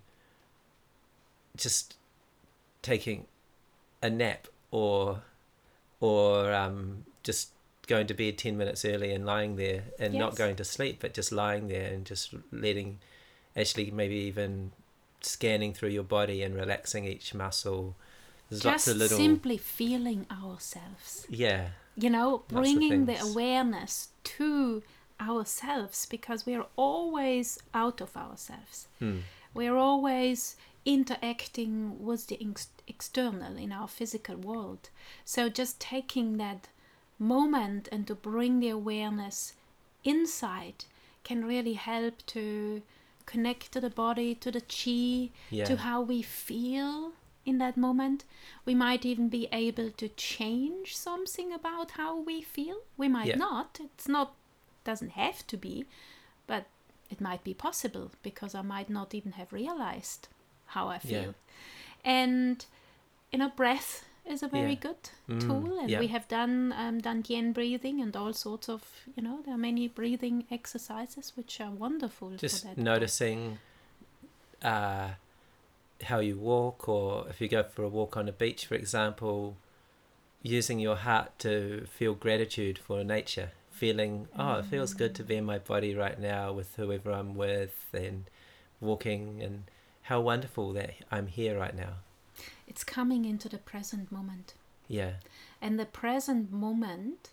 Just 1.55 1.97
taking 2.81 3.27
a 4.03 4.09
nap 4.09 4.49
or 4.71 5.23
or 6.01 6.53
um, 6.53 7.05
just 7.23 7.51
going 7.95 8.07
to 8.13 8.15
bed 8.23 8.35
10 8.39 8.57
minutes 8.63 8.85
early 8.93 9.11
and 9.15 9.25
lying 9.35 9.53
there 9.57 9.83
and 10.03 10.15
not 10.15 10.35
going 10.43 10.57
to 10.57 10.65
sleep 10.77 10.97
but 11.03 11.11
just 11.21 11.31
lying 11.43 11.65
there 11.75 11.89
and 11.95 12.05
just 12.13 12.27
letting 12.67 12.91
actually 13.61 13.91
maybe 13.91 14.19
even 14.31 14.53
scanning 15.21 15.73
through 15.77 15.93
your 15.99 16.09
body 16.19 16.39
and 16.45 16.55
relaxing 16.63 17.05
each 17.05 17.29
muscle 17.35 17.95
there's 18.49 18.65
lots 18.65 18.85
Just 18.85 18.89
of 18.89 18.97
little 19.03 19.19
simply 19.19 19.59
feeling 19.59 20.21
ourselves. 20.43 21.27
yeah 21.47 21.63
You 22.05 22.11
know, 22.17 22.31
bringing 22.49 23.07
the 23.11 23.19
awareness 23.31 23.95
to 24.37 24.83
ourselves 25.31 25.99
because 26.15 26.41
we're 26.49 26.67
always 26.77 27.59
out 27.83 28.01
of 28.07 28.11
ourselves. 28.17 28.77
hmm. 28.99 29.19
We're 29.55 29.77
always 29.91 30.57
interacting 30.85 31.73
with 32.07 32.23
the 32.29 32.39
ex- 32.47 32.69
external 32.95 33.55
in 33.65 33.71
our 33.73 33.89
physical 33.89 34.37
world. 34.37 34.83
So 35.25 35.41
just 35.61 35.81
taking 35.95 36.29
that 36.45 36.61
moment 37.23 37.89
and 37.93 38.07
to 38.07 38.15
bring 38.15 38.61
the 38.61 38.69
awareness 38.69 39.55
inside 40.05 40.85
can 41.25 41.45
really 41.45 41.75
help 41.75 42.15
to 42.27 42.83
connect 43.27 43.73
to 43.73 43.81
the 43.81 43.91
body, 43.91 44.35
to 44.35 44.51
the 44.51 44.61
chi, 44.61 45.31
yeah 45.51 45.65
to 45.65 45.77
how 45.77 46.01
we 46.01 46.21
feel 46.23 47.13
in 47.45 47.59
that 47.59 47.77
moment. 47.77 48.25
We 48.65 48.75
might 48.75 49.05
even 49.05 49.29
be 49.29 49.49
able 49.53 49.91
to 49.91 50.09
change 50.09 50.97
something 50.97 51.53
about 51.53 51.93
how 51.93 52.21
we 52.21 52.43
feel. 52.43 52.79
We 52.97 53.09
might 53.09 53.29
Yeah. 53.29 53.37
not. 53.37 53.79
It's 53.83 54.09
not 54.09 54.35
doesn't 54.85 55.11
have 55.11 55.47
to 55.47 55.57
be, 55.57 55.87
but 56.47 56.67
it 57.09 57.21
might 57.21 57.45
be 57.45 57.55
possible 57.55 58.11
because 58.23 58.55
I 58.55 58.63
might 58.63 58.91
not 58.91 59.15
even 59.15 59.33
have 59.33 59.53
realized 59.53 60.29
how 60.67 60.89
I 60.89 60.95
Yeah. 60.95 61.01
feel. 61.01 61.35
And 62.05 62.65
you 63.33 63.39
know, 63.39 63.49
breath 63.51 64.05
is 64.25 64.43
a 64.43 64.49
very 64.49 64.73
Yeah. 64.75 64.81
good 64.81 65.11
Mm, 65.29 65.41
tool, 65.41 65.79
and 65.81 65.91
yeah. 65.91 65.99
we 66.01 66.07
have 66.09 66.27
done 66.29 66.73
um, 66.77 67.01
done 67.01 67.23
yin 67.29 67.53
breathing 67.53 68.01
and 68.01 68.17
all 68.17 68.33
sorts 68.33 68.69
of 68.69 68.83
you 69.17 69.23
know 69.23 69.41
there 69.45 69.55
are 69.55 69.59
many 69.59 69.89
breathing 69.89 70.45
exercises 70.51 71.33
which 71.37 71.61
are 71.61 71.71
wonderful. 71.71 72.31
for 72.31 72.37
just 72.37 72.65
that. 72.65 72.79
noticing 72.79 73.59
uh, 74.63 75.11
how 76.05 76.19
you 76.19 76.37
walk 76.37 76.89
or 76.89 77.27
if 77.29 77.41
you 77.41 77.49
go 77.49 77.63
for 77.63 77.83
a 77.85 77.89
walk 77.89 78.17
on 78.17 78.29
a 78.29 78.33
beach 78.33 78.67
for 78.67 78.75
example 78.75 79.57
using 80.43 80.79
your 80.81 80.97
heart 80.97 81.39
to 81.39 81.87
feel 81.87 82.15
gratitude 82.15 82.79
for 82.79 83.05
nature 83.05 83.51
feeling 83.71 84.29
oh 84.39 84.55
it 84.59 84.67
feels 84.67 84.95
good 84.95 85.15
to 85.15 85.23
be 85.25 85.37
in 85.37 85.45
my 85.45 85.59
body 85.59 85.95
right 85.95 86.19
now 86.21 86.53
with 86.53 86.75
whoever 86.77 87.11
i'm 87.13 87.35
with 87.35 87.75
and 87.93 88.25
walking 88.81 89.41
and 89.43 89.65
how 90.03 90.21
wonderful 90.21 90.73
that 90.73 90.91
i'm 91.11 91.27
here 91.29 91.59
right 91.59 91.77
now 91.77 91.95
It's 92.73 92.85
coming 92.85 93.27
into 93.27 93.49
the 93.51 93.59
present 93.73 94.11
moment. 94.11 94.55
yeah 94.89 95.15
And 95.61 95.79
the 95.79 95.85
present 96.03 96.51
moment 96.51 97.29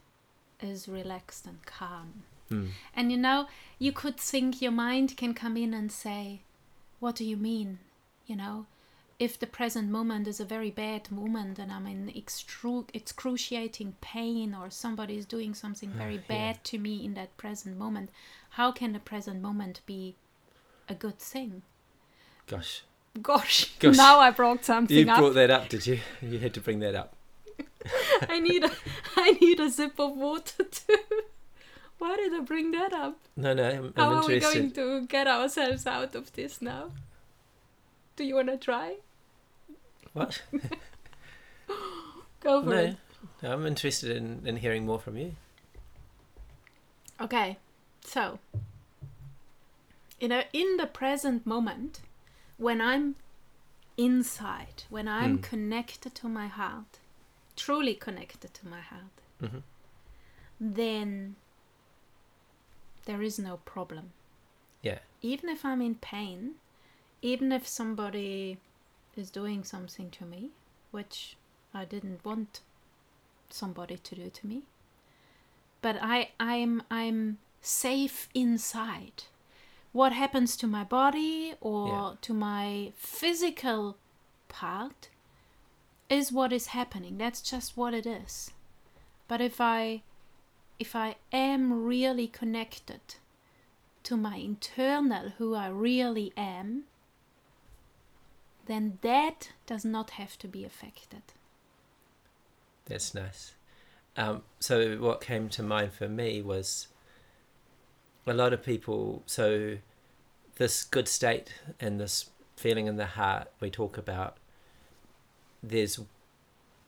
is 0.61 0.89
relaxed 0.89 1.47
and 1.47 1.59
calm. 1.65 2.09
mm. 2.51 2.69
And 2.93 3.09
you 3.13 3.17
know, 3.17 3.47
you 3.85 3.91
could 3.93 4.17
think 4.31 4.61
your 4.61 4.73
mind 4.73 5.15
can 5.15 5.33
come 5.33 5.55
in 5.63 5.73
and 5.73 5.89
say, 5.91 6.41
What 6.99 7.15
do 7.15 7.23
you 7.23 7.37
mean? 7.37 7.79
You 8.27 8.35
know, 8.35 8.65
if 9.17 9.39
the 9.39 9.47
present 9.59 9.89
moment 9.89 10.27
is 10.27 10.39
a 10.41 10.45
very 10.55 10.71
bad 10.71 11.09
moment 11.09 11.57
and 11.59 11.71
I'm 11.71 11.87
in 11.87 12.11
extru- 12.23 12.89
excruciating 12.93 13.95
pain 14.01 14.53
or 14.59 14.69
somebody 14.69 15.15
is 15.17 15.25
doing 15.35 15.53
something 15.53 15.91
very 16.03 16.17
Ah, 16.17 16.25
yeah. 16.29 16.35
bad 16.35 16.63
to 16.65 16.77
me 16.77 16.93
in 17.05 17.13
that 17.13 17.37
present 17.37 17.77
moment, 17.77 18.09
how 18.57 18.71
can 18.73 18.91
the 18.93 18.99
present 19.11 19.41
moment 19.41 19.75
be 19.85 20.15
a 20.89 20.95
good 21.05 21.19
thing? 21.19 21.61
gosh 22.47 22.83
Gosh, 23.21 23.71
Gosh. 23.79 23.95
now 23.97 24.19
I 24.19 24.31
brought 24.31 24.63
something 24.65 24.95
you 24.95 25.09
up. 25.11 25.17
brought 25.19 25.33
that 25.33 25.49
up 25.51 25.67
did 25.69 25.85
you 25.87 25.99
you 26.21 26.39
had 26.39 26.53
to 26.53 26.61
bring 26.61 26.79
that 26.79 26.95
up 26.95 27.15
I 28.29 28.39
need 28.39 28.63
a 28.63 28.71
I 29.15 29.31
need 29.41 29.59
a 29.59 29.69
sip 29.69 29.99
of 29.99 30.15
water 30.15 30.63
too. 30.63 30.97
Why 31.97 32.15
did 32.15 32.33
I 32.33 32.39
bring 32.41 32.71
that 32.71 32.93
up? 32.93 33.17
no 33.35 33.53
no 33.53 33.63
i'm, 33.69 33.93
How 33.97 34.11
I'm 34.13 34.23
are 34.23 34.27
we 34.27 34.39
going 34.39 34.71
to 34.71 35.05
get 35.07 35.27
ourselves 35.27 35.85
out 35.87 36.15
of 36.15 36.31
this 36.33 36.61
now? 36.61 36.91
Do 38.15 38.23
you 38.23 38.35
want 38.35 38.47
to 38.49 38.57
try? 38.57 38.95
what 40.13 40.41
Go 42.41 42.61
for 42.63 42.69
no 42.69 42.75
it. 42.77 42.95
no, 43.43 43.51
i'm 43.53 43.65
interested 43.65 44.15
in, 44.15 44.41
in 44.45 44.57
hearing 44.57 44.85
more 44.85 44.99
from 44.99 45.17
you 45.17 45.35
Okay, 47.21 47.57
so 48.01 48.39
you 50.21 50.29
know, 50.29 50.41
in 50.53 50.77
the 50.77 50.85
present 50.85 51.45
moment, 51.45 51.99
when 52.59 52.81
I'm 52.81 53.15
inside, 53.97 54.83
when 54.89 55.07
I'm 55.07 55.37
Hmm. 55.37 55.41
connected 55.41 56.13
to 56.15 56.27
my 56.29 56.47
heart, 56.47 56.99
truly 57.55 57.95
connected 57.95 58.53
to 58.55 58.67
my 58.67 58.81
heart, 58.81 59.21
hmm 59.41 59.59
then 60.59 61.35
there 63.05 63.21
is 63.21 63.39
no 63.39 63.57
problem. 63.65 64.11
yeah 64.83 64.99
even 65.21 65.49
if 65.49 65.65
I'm 65.65 65.81
in 65.81 65.95
pain, 65.95 66.55
even 67.21 67.51
if 67.51 67.67
somebody 67.67 68.57
is 69.15 69.29
doing 69.31 69.63
something 69.63 70.09
to 70.11 70.25
me, 70.25 70.51
which 70.91 71.35
I 71.73 71.85
didn't 71.85 72.23
want 72.25 72.61
somebody 73.49 73.97
to 73.97 74.15
do 74.15 74.29
to 74.29 74.47
me, 74.47 74.63
but 75.81 75.97
I 76.01 76.29
I'm 76.39 76.83
I'm 76.91 77.37
safe 77.61 78.29
inside. 78.33 79.23
What 79.91 80.13
happens 80.13 80.55
to 80.57 80.67
my 80.67 80.83
body 80.83 81.55
or 81.61 81.87
Yeah. 81.87 82.15
to 82.21 82.33
my 82.33 82.93
physical 82.95 83.97
part 84.47 85.09
is 86.09 86.31
what 86.31 86.51
is 86.53 86.67
happening. 86.67 87.17
That's 87.17 87.41
just 87.41 87.77
what 87.77 87.93
it 87.93 88.05
is. 88.05 88.51
But 89.27 89.41
if 89.41 89.59
I 89.61 90.03
if 90.79 90.95
I 90.95 91.17
am 91.33 91.85
really 91.85 92.27
connected 92.27 93.01
to 94.03 94.15
my 94.15 94.37
internal 94.37 95.29
who 95.37 95.53
I 95.53 95.67
really 95.67 96.31
am, 96.37 96.85
then 98.65 98.97
that 99.01 99.51
does 99.65 99.83
not 99.83 100.11
have 100.11 100.37
to 100.39 100.47
be 100.47 100.63
affected. 100.63 101.23
That's 102.85 103.13
nice. 103.13 103.53
Um, 104.15 104.43
so 104.59 104.95
what 104.97 105.19
came 105.21 105.49
to 105.49 105.63
mind 105.63 105.91
for 105.93 106.07
me 106.07 106.41
was 106.41 106.87
a 108.29 108.33
lot 108.33 108.53
of 108.53 108.63
people. 108.63 109.23
So 109.25 109.77
this 110.57 110.83
good 110.83 111.07
state 111.07 111.53
and 111.79 111.99
this 111.99 112.29
feeling 112.55 112.87
in 112.87 112.97
the 112.97 113.05
heart 113.05 113.49
we 113.59 113.69
talk 113.69 113.97
about. 113.97 114.37
There's 115.63 115.99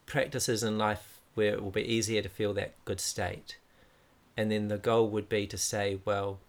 practices 0.06 0.64
in 0.64 0.78
life 0.78 1.20
where 1.34 1.54
it 1.54 1.64
will 1.64 1.72
be 1.72 1.82
easier 1.82 2.22
to 2.22 2.30
feel 2.30 2.54
that 2.54 2.74
good 2.84 3.00
state, 3.00 3.58
and 4.36 4.52
then 4.52 4.68
the 4.68 4.78
goal 4.78 5.10
would 5.10 5.30
be 5.30 5.48
to 5.48 5.58
say, 5.58 6.00
well, 6.04 6.40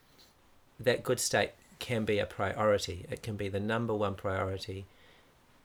that 0.79 1.05
good 1.05 1.21
state 1.21 1.53
can 1.79 2.05
be 2.05 2.19
a 2.19 2.27
priority. 2.27 3.07
It 3.09 3.23
can 3.23 3.37
be 3.37 3.49
the 3.49 3.61
number 3.61 3.95
one 3.95 4.17
priority, 4.17 4.87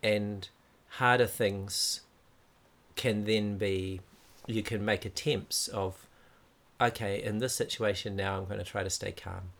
and 0.03 0.47
harder 0.89 1.25
things 1.25 2.01
can 2.95 3.25
then 3.25 3.57
be 3.57 4.01
you 4.45 4.63
can 4.63 4.85
make 4.85 5.03
attempts 5.03 5.67
of 5.67 6.06
okay 6.79 7.21
in 7.21 7.39
this 7.39 7.55
situation 7.55 8.15
now 8.15 8.37
i'm 8.37 8.45
going 8.45 8.59
to 8.59 8.63
try 8.63 8.83
to 8.83 8.89
stay 8.89 9.11
calm. 9.11 9.51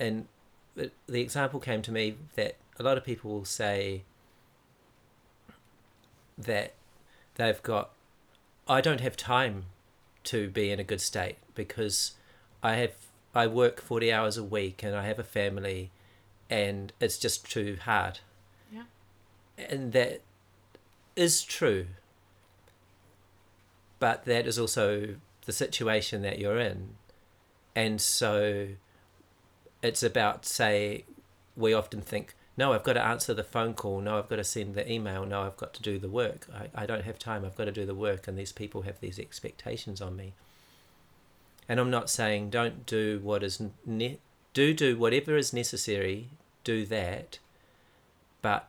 And 0.00 0.26
the, 0.74 0.90
example 1.20 1.60
came 1.60 1.82
to 1.82 1.92
me 1.92 2.16
that 2.34 2.56
a 2.78 2.82
lot 2.82 2.96
of 2.96 3.04
people 3.04 3.30
will 3.30 3.44
say 3.44 4.02
that 6.36 6.74
they've 7.34 7.62
got 7.62 7.90
i 8.66 8.80
don't 8.80 9.00
have 9.00 9.16
time 9.16 9.66
to 10.24 10.48
be 10.48 10.70
in 10.70 10.80
a 10.80 10.84
good 10.84 11.00
state 11.00 11.36
because 11.54 12.12
i 12.62 12.74
have 12.76 12.92
i 13.34 13.46
work 13.46 13.80
40 13.80 14.12
hours 14.12 14.36
a 14.36 14.42
week 14.42 14.82
and 14.82 14.96
i 14.96 15.06
have 15.06 15.18
a 15.18 15.24
family 15.24 15.90
and 16.52 16.92
it's 17.00 17.16
just 17.16 17.50
too 17.50 17.78
hard. 17.82 18.18
Yeah. 18.70 18.82
and 19.56 19.92
that 19.92 20.20
is 21.16 21.42
true. 21.42 21.86
But 23.98 24.26
that 24.26 24.46
is 24.46 24.58
also 24.58 25.14
the 25.46 25.52
situation 25.52 26.22
that 26.22 26.38
you're 26.38 26.58
in. 26.58 26.90
And 27.74 28.00
so 28.00 28.68
it's 29.82 30.02
about 30.02 30.46
say 30.46 31.04
we 31.56 31.74
often 31.74 32.00
think 32.00 32.34
no 32.56 32.72
i've 32.72 32.84
got 32.84 32.92
to 32.92 33.02
answer 33.02 33.34
the 33.34 33.44
phone 33.44 33.74
call. 33.74 34.00
No 34.00 34.18
i've 34.18 34.28
got 34.28 34.36
to 34.36 34.44
send 34.44 34.74
the 34.74 34.90
email. 34.90 35.26
No 35.26 35.42
i've 35.42 35.56
got 35.56 35.74
to 35.74 35.82
do 35.82 35.98
the 35.98 36.08
work. 36.08 36.46
I, 36.54 36.82
I 36.82 36.86
don't 36.86 37.04
have 37.04 37.18
time. 37.18 37.44
I've 37.44 37.56
got 37.56 37.64
to 37.64 37.72
do 37.72 37.86
the 37.86 37.94
work. 37.94 38.28
And 38.28 38.38
these 38.38 38.52
people 38.52 38.82
have 38.82 39.00
these 39.00 39.18
expectations 39.18 40.00
on 40.00 40.16
me. 40.16 40.34
And 41.68 41.80
i'm 41.80 41.90
not 41.90 42.10
saying 42.10 42.50
don't 42.50 42.86
do 42.86 43.20
what 43.22 43.42
is 43.42 43.62
ne- 43.86 44.18
do 44.52 44.74
do 44.74 44.98
whatever 44.98 45.36
is 45.36 45.52
necessary 45.52 46.28
do 46.64 46.84
that 46.86 47.38
but 48.42 48.68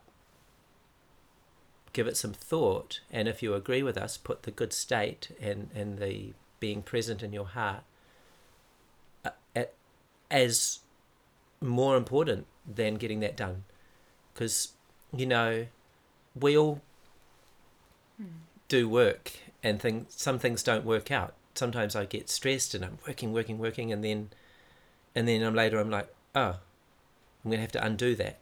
give 1.94 2.08
it 2.08 2.18
some 2.18 2.34
thought. 2.34 3.02
And 3.12 3.28
if 3.28 3.44
you 3.44 3.54
agree 3.54 3.84
with 3.84 3.98
us 3.98 4.18
put 4.18 4.44
the 4.44 4.52
good 4.52 4.74
state 4.74 5.30
and 5.42 5.70
and 5.76 6.00
the 6.00 6.34
being 6.64 6.82
present 6.82 7.22
in 7.22 7.34
your 7.34 7.48
heart 7.48 7.84
uh, 9.26 9.64
as 10.32 10.80
more 11.60 11.98
important 11.98 12.46
than 12.66 12.96
getting 12.96 13.20
that 13.20 13.36
done. 13.36 13.66
Because 14.34 14.72
you 15.14 15.26
know 15.26 15.68
we 16.40 16.58
all 16.58 16.80
do 18.70 18.88
work 18.88 19.34
and 19.62 19.82
things 19.82 20.14
some 20.16 20.40
things 20.40 20.64
don't 20.64 20.86
work 20.86 21.12
out. 21.12 21.34
Sometimes 21.54 21.98
i 21.98 22.06
get 22.06 22.30
stressed 22.30 22.74
and 22.74 22.86
i'm 22.86 22.98
working 23.06 23.34
working 23.34 23.58
working 23.60 23.92
and 23.92 24.02
then 24.02 24.30
and 25.14 25.28
then 25.28 25.44
i'm 25.44 25.54
later 25.54 25.80
i'm 25.80 25.90
like 25.90 26.08
oh 26.34 26.56
i'm 27.44 27.52
going 27.52 27.58
to 27.58 27.62
have 27.68 27.74
to 27.74 27.86
undo 27.86 28.16
that. 28.16 28.40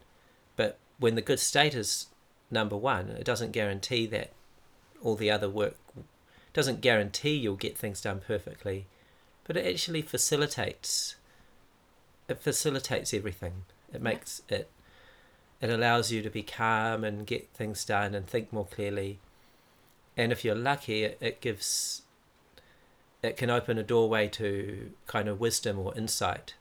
But 0.54 0.78
when 1.00 1.16
the 1.16 1.22
good 1.22 1.40
state 1.40 1.74
is 1.74 2.06
number 2.52 2.76
one 2.76 3.08
it 3.08 3.24
doesn't 3.24 3.50
guarantee 3.50 4.06
that 4.06 4.30
all 5.02 5.16
the 5.16 5.32
other 5.32 5.50
work 5.50 5.76
doesn't 6.52 6.80
guarantee 6.80 7.34
you'll 7.34 7.56
get 7.56 7.76
things 7.76 8.00
done 8.00 8.20
perfectly 8.26 8.86
but 9.44 9.56
it 9.56 9.66
actually 9.66 10.02
facilitates 10.02 11.16
it 12.28 12.40
facilitates 12.40 13.14
everything. 13.14 13.64
It 13.92 14.02
makes 14.02 14.42
it 14.48 14.70
it 15.60 15.70
allows 15.70 16.10
you 16.10 16.22
to 16.22 16.30
be 16.30 16.42
calm 16.42 17.04
and 17.04 17.26
get 17.26 17.48
things 17.50 17.84
done 17.84 18.14
and 18.14 18.26
think 18.26 18.52
more 18.52 18.66
clearly. 18.66 19.20
And 20.16 20.32
if 20.32 20.44
you're 20.44 20.56
lucky 20.56 21.04
it, 21.04 21.18
it 21.20 21.40
gives 21.40 22.02
it 23.22 23.36
can 23.36 23.50
open 23.50 23.78
a 23.78 23.84
doorway 23.84 24.26
to 24.28 24.90
kind 25.06 25.28
of 25.28 25.38
wisdom 25.38 25.78
or 25.78 25.96
insight. 25.96 26.54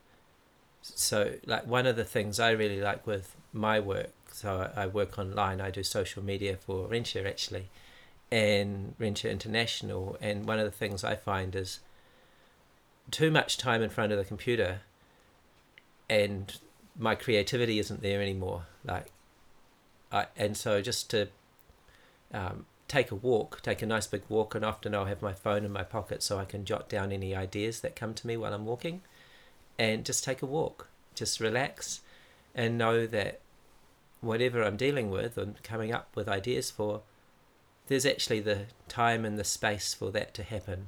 So 0.83 1.33
like 1.45 1.65
one 1.65 1.86
of 1.86 1.95
the 1.95 2.05
things 2.05 2.39
i 2.39 2.51
really 2.51 2.81
like 2.81 3.05
with 3.05 3.36
my 3.53 3.79
work 3.79 4.12
so 4.31 4.71
i, 4.75 4.83
I 4.83 4.88
work 4.88 5.19
online 5.19 5.62
i 5.62 5.69
do 5.69 5.83
social 5.83 6.24
media 6.24 6.55
for 6.55 6.88
Ren 6.88 7.03
Xue 7.03 7.27
actually 7.27 7.69
and 8.31 8.95
Ren 8.97 9.13
Xue 9.13 9.29
International 9.29 10.17
and 10.21 10.47
one 10.47 10.57
of 10.57 10.65
the 10.65 10.71
things 10.71 11.03
i 11.03 11.15
find 11.15 11.55
is 11.55 11.79
too 13.09 13.29
much 13.29 13.57
time 13.57 13.81
in 13.81 13.89
front 13.89 14.11
of 14.11 14.17
the 14.17 14.24
computer 14.24 14.81
and 16.09 16.57
my 16.98 17.15
creativity 17.15 17.79
isn't 17.79 18.01
there 18.01 18.22
anymore 18.22 18.63
like 18.85 19.11
I, 20.11 20.27
and 20.37 20.55
so 20.55 20.81
just 20.81 21.09
to 21.11 21.27
um, 22.33 22.65
take 22.87 23.11
a 23.11 23.15
walk 23.15 23.61
take 23.61 23.81
a 23.81 23.85
nice 23.85 24.07
big 24.07 24.24
walk 24.29 24.55
and 24.55 24.63
often 24.63 24.96
i'll 24.96 25.05
have 25.05 25.22
my 25.22 25.33
phone 25.33 25.65
in 25.65 25.72
my 25.72 25.83
pocket 25.83 26.24
so 26.24 26.39
i 26.39 26.46
can 26.46 26.63
jot 26.63 26.87
down 26.87 27.11
any 27.11 27.35
ideas 27.35 27.81
that 27.81 27.96
come 27.96 28.13
to 28.13 28.27
me 28.27 28.37
while 28.37 28.53
i'm 28.53 28.65
walking 28.65 29.01
and 29.77 30.05
just 30.05 30.24
take 30.24 30.41
a 30.41 30.46
walk 30.46 30.87
just 31.15 31.39
relax 31.39 32.01
and 32.55 32.77
know 32.77 33.05
that 33.05 33.39
whatever 34.22 34.63
i'm 34.63 34.77
dealing 34.77 35.09
with 35.09 35.37
and 35.37 35.61
coming 35.63 35.91
up 35.91 36.09
with 36.15 36.29
ideas 36.29 36.70
for 36.72 37.01
there's 37.92 38.06
actually 38.06 38.40
the 38.40 38.68
time 38.88 39.25
and 39.25 39.38
the 39.38 39.44
space 39.44 39.94
for 39.94 40.12
that 40.12 40.34
to 40.34 40.44
happen 40.44 40.88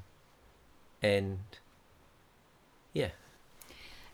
and 1.01 1.39
yeah 2.93 3.09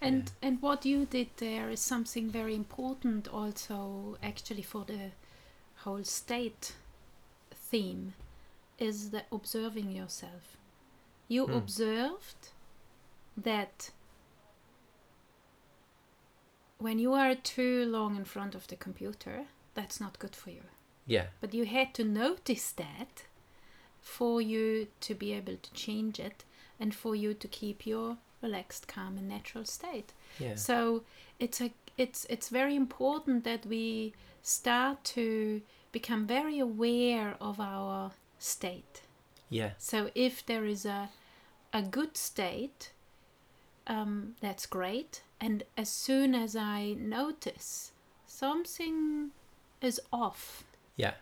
And 0.02 0.32
and 0.42 0.62
what 0.62 0.86
you 0.86 1.06
did 1.06 1.30
there 1.38 1.70
is 1.70 1.80
something 1.80 2.30
very 2.32 2.56
important 2.56 3.28
also 3.28 4.18
actually 4.24 4.64
for 4.64 4.86
the 4.86 5.12
whole 5.84 6.04
state 6.04 6.74
theme 7.54 8.14
is 8.80 9.12
the 9.12 9.24
observing 9.32 9.92
yourself. 9.92 10.58
You 11.28 11.46
Hmm. 11.46 11.58
observed 11.58 12.50
that 13.38 13.92
when 16.80 16.98
you 17.00 17.14
are 17.14 17.36
too 17.36 17.86
long 17.86 18.16
in 18.16 18.26
front 18.26 18.56
of 18.56 18.68
the 18.68 18.76
computer, 18.76 19.46
that's 19.76 20.00
not 20.00 20.18
good 20.20 20.36
for 20.36 20.50
you. 20.50 20.64
Yeah 21.10 21.26
But 21.42 21.54
you 21.54 21.66
had 21.66 21.94
to 21.94 22.04
notice 22.04 22.72
that 22.76 23.26
for 24.02 24.42
you 24.42 24.88
to 25.08 25.14
be 25.16 25.34
able 25.38 25.58
to 25.58 25.74
change 25.74 26.20
it 26.20 26.46
and 26.80 26.94
for 26.96 27.16
you 27.16 27.34
to 27.34 27.48
keep 27.48 27.86
your 27.86 28.18
relaxed, 28.42 28.88
calm, 28.88 29.18
and 29.18 29.28
natural 29.28 29.66
state. 29.66 30.14
yeah 30.40 30.56
So 30.56 31.04
it's 31.40 31.62
a 31.62 31.70
it's 31.98 32.26
it's 32.30 32.50
very 32.50 32.76
important 32.76 33.44
that 33.44 33.66
we 33.66 34.14
start 34.42 35.04
to 35.16 35.62
become 35.92 36.26
very 36.28 36.60
aware 36.60 37.36
of 37.42 37.60
our 37.60 38.12
state. 38.38 39.02
yeah 39.50 39.72
So 39.78 40.10
if 40.16 40.46
there 40.46 40.66
is 40.70 40.86
a 40.86 41.10
a 41.74 41.82
good 41.82 42.18
state, 42.18 42.94
um, 43.88 44.36
that's 44.42 44.66
great. 44.68 45.24
And 45.42 45.64
as 45.78 45.90
soon 45.90 46.36
as 46.36 46.56
I 46.56 46.96
notice 46.98 47.92
something 48.28 49.32
is 49.82 50.00
off, 50.12 50.64
yeah 51.04 51.16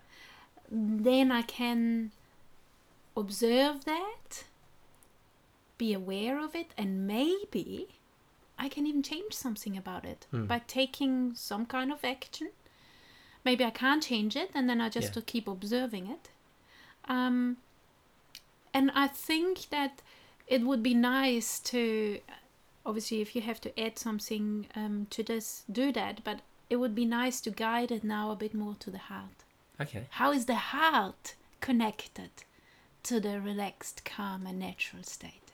then 0.69 1.31
I 1.31 1.43
can 1.43 2.11
observe 3.15 3.85
that, 3.85 4.43
be 5.77 5.93
aware 5.93 6.37
of 6.45 6.55
it, 6.55 6.69
and 6.77 7.07
maybe 7.07 7.87
I 8.59 8.67
can 8.69 8.85
even 8.89 9.03
change 9.03 9.33
something 9.33 9.77
about 9.77 10.03
it 10.13 10.27
Hmm. 10.31 10.45
by 10.45 10.59
taking 10.59 11.13
some 11.35 11.65
kind 11.65 11.89
of 11.91 12.03
action. 12.03 12.49
Maybe 13.45 13.63
I 13.63 13.69
can't 13.83 14.03
change 14.03 14.35
it, 14.43 14.49
and 14.53 14.67
then 14.69 14.81
I 14.81 14.89
just 14.89 15.15
Yeah. 15.15 15.21
keep 15.25 15.47
observing 15.47 16.05
it. 16.15 16.29
Um, 17.15 17.57
and 18.73 18.91
I 19.03 19.07
think 19.07 19.69
that 19.69 19.93
it 20.47 20.61
would 20.67 20.83
be 20.83 20.93
nice 20.93 21.59
to, 21.71 22.19
obviously, 22.85 23.21
if 23.21 23.35
you 23.35 23.41
have 23.41 23.61
to 23.61 23.71
add 23.85 23.97
something 23.97 24.67
um, 24.75 25.07
to 25.11 25.23
this, 25.23 25.63
do 25.71 25.91
that. 25.93 26.15
But 26.23 26.41
it 26.69 26.75
would 26.81 26.95
be 26.95 27.05
nice 27.05 27.39
to 27.41 27.51
guide 27.51 27.91
it 27.97 28.03
now 28.03 28.31
a 28.31 28.35
bit 28.35 28.53
more 28.53 28.75
to 28.79 28.91
the 28.91 29.03
heart. 29.11 29.43
Okay 29.81 30.05
How 30.11 30.31
is 30.31 30.45
the 30.45 30.55
heart 30.55 31.35
connected 31.59 32.31
to 33.03 33.19
the 33.19 33.39
relaxed, 33.39 34.03
calm, 34.03 34.45
and 34.45 34.59
natural 34.59 35.03
state? 35.03 35.53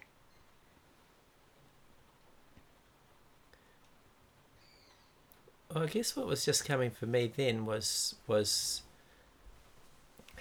Well, 5.74 5.84
I 5.84 5.88
guess 5.88 6.16
what 6.16 6.28
was 6.28 6.46
just 6.46 6.66
coming 6.66 6.92
for 6.92 7.06
me 7.06 7.32
then 7.36 7.66
was 7.66 8.16
was 8.28 8.82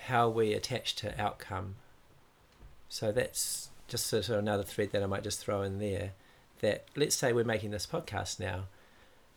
how 0.06 0.28
we 0.28 0.52
attach 0.52 0.94
to 0.96 1.20
outcome. 1.20 1.76
So 2.88 3.12
that's 3.12 3.70
just 3.88 4.06
sort 4.06 4.28
of 4.28 4.38
another 4.38 4.62
thread 4.62 4.92
that 4.92 5.02
I 5.02 5.06
might 5.06 5.22
just 5.22 5.40
throw 5.40 5.62
in 5.62 5.78
there. 5.78 6.12
That 6.60 6.84
let's 6.96 7.14
say 7.16 7.32
we're 7.32 7.44
making 7.44 7.70
this 7.70 7.86
podcast 7.86 8.40
now. 8.40 8.64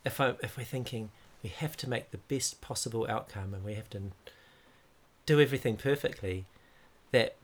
If 0.03 0.19
I 0.19 0.36
if 0.41 0.58
we're 0.58 0.63
thinking 0.63 1.12
we 1.43 1.49
have 1.49 1.77
to 1.77 1.89
make 1.89 2.12
the 2.12 2.17
best 2.17 2.60
possible 2.62 3.05
outcome 3.10 3.53
and 3.53 3.63
we 3.63 3.75
have 3.75 3.89
to 3.91 4.01
do 5.25 5.39
everything 5.39 5.77
perfectly, 5.77 6.45
that 7.11 7.35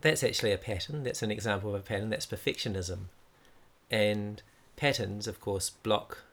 that's 0.00 0.22
actually 0.22 0.52
a 0.52 0.58
pattern. 0.58 1.02
That's 1.02 1.22
an 1.22 1.30
example 1.30 1.74
of 1.74 1.80
a 1.80 1.84
pattern. 1.84 2.10
That's 2.10 2.26
perfectionism, 2.26 3.06
and 3.90 4.42
patterns, 4.76 5.26
of 5.26 5.40
course, 5.40 5.70
block 5.70 6.24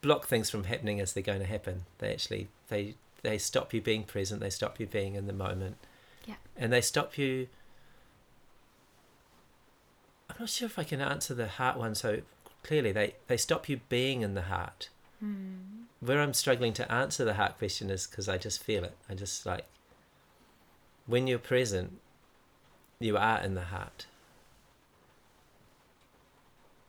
block 0.00 0.26
things 0.26 0.50
from 0.50 0.64
happening 0.64 1.00
as 1.00 1.12
they're 1.12 1.22
going 1.22 1.40
to 1.40 1.46
happen. 1.46 1.84
They 1.98 2.12
actually 2.12 2.48
they 2.68 2.96
they 3.22 3.38
stop 3.38 3.72
you 3.72 3.80
being 3.80 4.04
present. 4.04 4.40
They 4.40 4.50
stop 4.50 4.78
you 4.78 4.86
being 4.86 5.14
in 5.14 5.26
the 5.26 5.32
moment. 5.32 5.76
Yeah. 6.26 6.34
And 6.56 6.72
they 6.72 6.80
stop 6.80 7.16
you. 7.16 7.48
I'm 10.28 10.36
not 10.40 10.48
sure 10.48 10.66
if 10.66 10.78
I 10.78 10.84
can 10.84 11.00
answer 11.00 11.34
the 11.34 11.46
heart 11.46 11.78
one 11.78 11.94
so 11.94 12.22
clearly. 12.62 12.92
They 12.92 13.14
they 13.28 13.36
stop 13.36 13.68
you 13.68 13.80
being 13.88 14.22
in 14.22 14.34
the 14.34 14.42
heart. 14.42 14.88
Hmm. 15.22 15.84
Where 16.00 16.20
I'm 16.20 16.34
struggling 16.34 16.72
to 16.74 16.90
answer 16.90 17.24
the 17.24 17.34
heart 17.34 17.58
question 17.58 17.90
is 17.90 18.08
because 18.08 18.28
I 18.28 18.36
just 18.38 18.60
feel 18.60 18.82
it. 18.82 18.96
I 19.08 19.14
just 19.14 19.46
like 19.46 19.66
when 21.06 21.28
you're 21.28 21.38
present, 21.38 22.00
you 22.98 23.16
are 23.16 23.40
in 23.40 23.54
the 23.54 23.66
heart. 23.66 24.06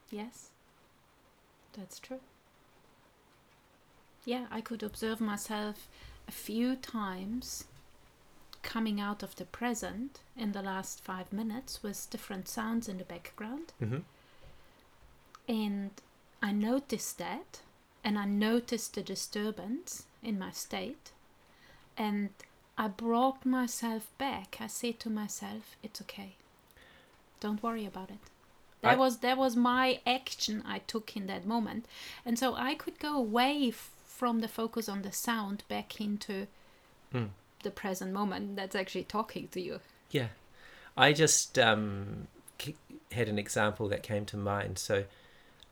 Yes, 0.10 0.50
that's 1.78 2.00
true. 2.00 2.22
Yeah, 4.26 4.46
I 4.50 4.62
could 4.62 4.82
observe 4.82 5.20
myself 5.22 5.88
a 6.28 6.32
few 6.32 6.76
times 6.76 7.66
coming 8.64 9.00
out 9.00 9.22
of 9.22 9.36
the 9.36 9.46
present 9.46 10.22
in 10.38 10.54
the 10.54 10.62
last 10.62 11.04
five 11.04 11.32
minutes 11.32 11.84
with 11.84 12.10
different 12.10 12.48
sounds 12.48 12.88
in 12.88 12.98
the 12.98 13.04
background. 13.04 13.74
Mm-hmm. 13.82 14.00
And 15.48 15.92
I 16.42 16.52
noticed 16.52 17.18
that, 17.18 17.62
and 18.04 18.18
I 18.20 18.26
noticed 18.26 18.96
the 18.96 19.02
disturbance 19.02 20.06
in 20.22 20.38
my 20.40 20.52
state, 20.52 21.12
and 21.98 22.30
I 22.78 22.88
brought 22.88 23.46
myself 23.46 24.08
back. 24.18 24.58
I 24.60 24.68
said 24.68 25.00
to 25.02 25.10
myself, 25.10 25.76
"It's 25.84 26.02
okay. 26.02 26.36
Don't 27.40 27.62
worry 27.64 27.86
about 27.86 28.10
it." 28.10 28.20
That 28.82 28.94
I- 28.94 28.96
was 28.98 29.18
that 29.20 29.38
was 29.38 29.56
my 29.56 30.02
action 30.06 30.64
I 30.66 30.80
took 30.80 31.16
in 31.16 31.28
that 31.28 31.46
moment, 31.46 31.86
and 32.26 32.38
so 32.38 32.56
I 32.56 32.76
could 32.76 33.00
go 33.00 33.16
away 33.16 33.70
f- 33.70 33.92
from 34.06 34.40
the 34.40 34.48
focus 34.48 34.88
on 34.90 35.02
the 35.02 35.12
sound 35.12 35.64
back 35.68 36.00
into 36.02 36.48
Mm. 37.14 37.30
the 37.64 37.72
present 37.72 38.12
moment. 38.12 38.56
That's 38.56 38.76
actually 38.76 39.04
talking 39.06 39.48
to 39.50 39.62
you. 39.62 39.80
Yeah, 40.12 40.30
I 40.98 41.14
just 41.14 41.58
um, 41.60 42.28
had 43.12 43.28
an 43.30 43.38
example 43.40 43.88
that 43.90 44.04
came 44.04 44.26
to 44.26 44.38
mind. 44.38 44.80
So, 44.80 45.06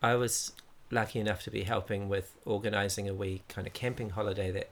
I 0.03 0.15
was 0.15 0.53
lucky 0.91 1.19
enough 1.19 1.43
to 1.43 1.51
be 1.51 1.63
helping 1.63 2.09
with 2.09 2.33
organising 2.45 3.07
a 3.07 3.13
wee 3.13 3.41
kind 3.47 3.65
of 3.65 3.73
camping 3.73 4.11
holiday 4.11 4.51
that 4.51 4.69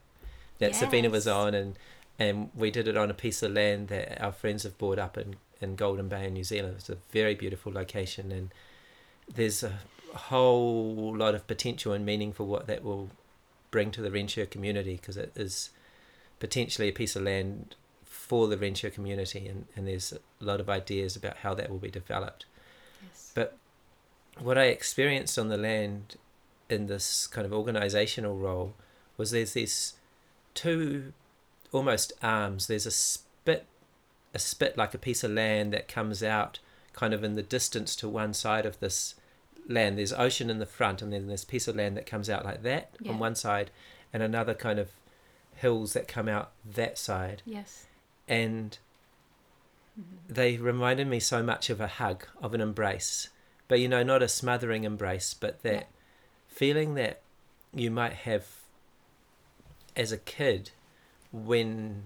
that 0.60 0.75
Sabina 0.75 1.10
was 1.10 1.27
on, 1.27 1.53
and 1.53 1.77
and 2.17 2.49
we 2.53 2.69
did 2.69 2.88
it 2.88 2.97
on 2.97 3.10
a 3.10 3.13
piece 3.13 3.41
of 3.41 3.53
land 3.53 3.88
that 3.88 4.21
our 4.21 4.32
friends 4.32 4.63
have 4.63 4.77
bought 4.77 4.99
up 4.99 5.17
in 5.17 5.36
in 5.62 5.75
Golden 5.75 6.08
Bay 6.08 6.25
in 6.25 6.34
New 6.34 6.43
Zealand. 6.43 6.75
It's 6.77 6.89
a 6.89 6.97
very 7.12 7.36
beautiful 7.36 7.71
location, 7.71 8.32
and 8.32 8.53
there's 9.34 9.63
a 9.63 9.79
whole 10.13 11.15
lot 11.15 11.36
of 11.36 11.47
potential 11.47 11.93
and 11.93 12.05
meaning 12.05 12.34
for 12.34 12.43
what 12.43 12.67
that 12.67 12.84
will 12.84 13.10
bring 13.71 13.91
to 13.91 14.01
the 14.01 14.12
Ren 14.12 14.27
Xue 14.27 14.49
community 14.49 14.95
because 14.95 15.17
it 15.17 15.32
is 15.36 15.69
potentially 16.39 16.89
a 16.89 16.93
piece 16.93 17.15
of 17.15 17.23
land 17.23 17.75
for 18.03 18.47
the 18.47 18.58
Ren 18.58 18.73
Xue 18.73 18.93
community, 18.93 19.47
and, 19.47 19.65
and 19.75 19.88
there's 19.88 20.13
a 20.13 20.43
lot 20.43 20.60
of 20.60 20.69
ideas 20.69 21.15
about 21.15 21.38
how 21.38 21.53
that 21.53 21.69
will 21.69 21.77
be 21.77 21.91
developed. 21.91 22.45
Yes. 23.03 23.32
But 23.34 23.58
what 24.39 24.58
I 24.58 24.65
experienced 24.65 25.38
on 25.38 25.49
the 25.49 25.58
land 25.58 26.15
in 26.69 26.88
this 26.88 27.28
kind 27.28 27.45
of 27.45 27.54
organizational 27.54 28.38
role 28.38 28.73
was 29.17 29.32
there's 29.32 29.54
these 29.54 29.93
two 30.54 31.13
almost 31.71 32.13
arms. 32.21 32.67
There's 32.67 32.86
a 32.86 32.91
spit, 32.91 33.65
a 34.34 34.39
spit 34.39 34.78
like 34.78 34.93
a 34.93 34.97
piece 34.99 35.23
of 35.23 35.32
land 35.32 35.73
that 35.73 35.88
comes 35.88 36.23
out 36.23 36.60
kind 36.93 37.13
of 37.13 37.23
in 37.23 37.36
the 37.36 37.43
distance 37.43 37.95
to 37.97 38.10
one 38.10 38.34
side 38.34 38.65
of 38.65 38.80
this 38.80 39.15
land. 39.67 39.97
There's 39.97 40.13
ocean 40.13 40.49
in 40.49 40.60
the 40.60 40.65
front, 40.65 41.02
and 41.02 41.12
then 41.13 41.28
there's 41.28 41.43
a 41.43 41.47
piece 41.47 41.67
of 41.67 41.75
land 41.75 41.95
that 41.97 42.06
comes 42.06 42.30
out 42.30 42.45
like 42.45 42.63
that 42.63 42.91
Yeah. 42.99 43.12
on 43.12 43.19
one 43.19 43.36
side, 43.36 43.71
and 44.13 44.21
another 44.23 44.54
kind 44.54 44.80
of 44.80 44.89
hills 45.56 45.93
that 45.93 46.08
come 46.08 46.28
out 46.30 46.52
that 46.65 46.97
side 46.97 47.41
Yes. 47.45 47.86
and 48.28 48.78
Mhm. 49.99 50.04
they 50.28 50.58
reminded 50.58 51.08
me 51.08 51.19
so 51.19 51.43
much 51.43 51.69
of 51.69 51.80
a 51.82 51.88
hug, 51.88 52.25
of 52.41 52.54
an 52.54 52.62
embrace. 52.62 53.30
But 53.69 53.79
you 53.79 53.88
know, 53.88 54.03
not 54.03 54.21
a 54.21 54.27
smothering 54.27 54.84
embrace, 54.84 55.34
but 55.34 55.63
that 55.63 55.73
Yeah. 55.73 55.84
feeling 56.49 56.95
that 56.95 57.21
you 57.73 57.89
might 57.89 58.13
have 58.13 58.45
as 59.95 60.12
a 60.12 60.17
kid 60.17 60.71
when 61.32 62.03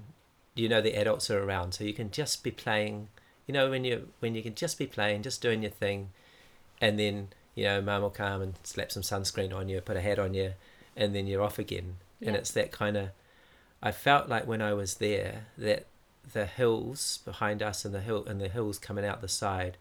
you 0.54 0.70
know 0.70 0.82
the 0.82 0.94
adults 0.94 1.32
are 1.32 1.42
around. 1.42 1.72
So 1.74 1.84
you 1.84 1.94
can 1.94 2.12
just 2.12 2.44
be 2.44 2.52
playing 2.52 3.08
you 3.48 3.54
know, 3.54 3.70
when 3.70 3.84
you 3.84 4.10
when 4.20 4.36
you 4.36 4.44
can 4.44 4.56
just 4.56 4.78
be 4.78 4.88
playing, 4.88 5.24
just 5.24 5.42
doing 5.42 5.62
your 5.62 5.72
thing 5.72 6.10
and 6.82 7.00
then, 7.00 7.30
you 7.56 7.66
know, 7.66 7.82
mum 7.82 8.02
will 8.02 8.10
come 8.10 8.42
and 8.42 8.54
slap 8.64 8.92
some 8.92 9.04
sunscreen 9.04 9.54
on 9.54 9.70
you, 9.70 9.80
put 9.82 9.98
a 9.98 10.02
hat 10.02 10.20
on 10.20 10.34
you, 10.34 10.54
and 10.96 11.16
then 11.16 11.28
you're 11.28 11.42
off 11.44 11.60
again. 11.60 11.98
And 12.22 12.36
it's 12.36 12.52
that 12.52 12.72
kind 12.72 12.96
of 12.96 13.10
I 13.82 13.92
felt 13.92 14.30
like 14.30 14.48
when 14.48 14.62
I 14.62 14.74
was 14.74 14.96
there 14.96 15.48
that 15.58 15.86
the 16.32 16.46
hills 16.46 17.20
behind 17.26 17.62
us 17.62 17.84
and 17.84 17.94
the 17.94 18.00
hill 18.00 18.26
and 18.26 18.40
the 18.40 18.48
hills 18.48 18.78
coming 18.78 19.04
out 19.04 19.22
the 19.22 19.28
side 19.28 19.78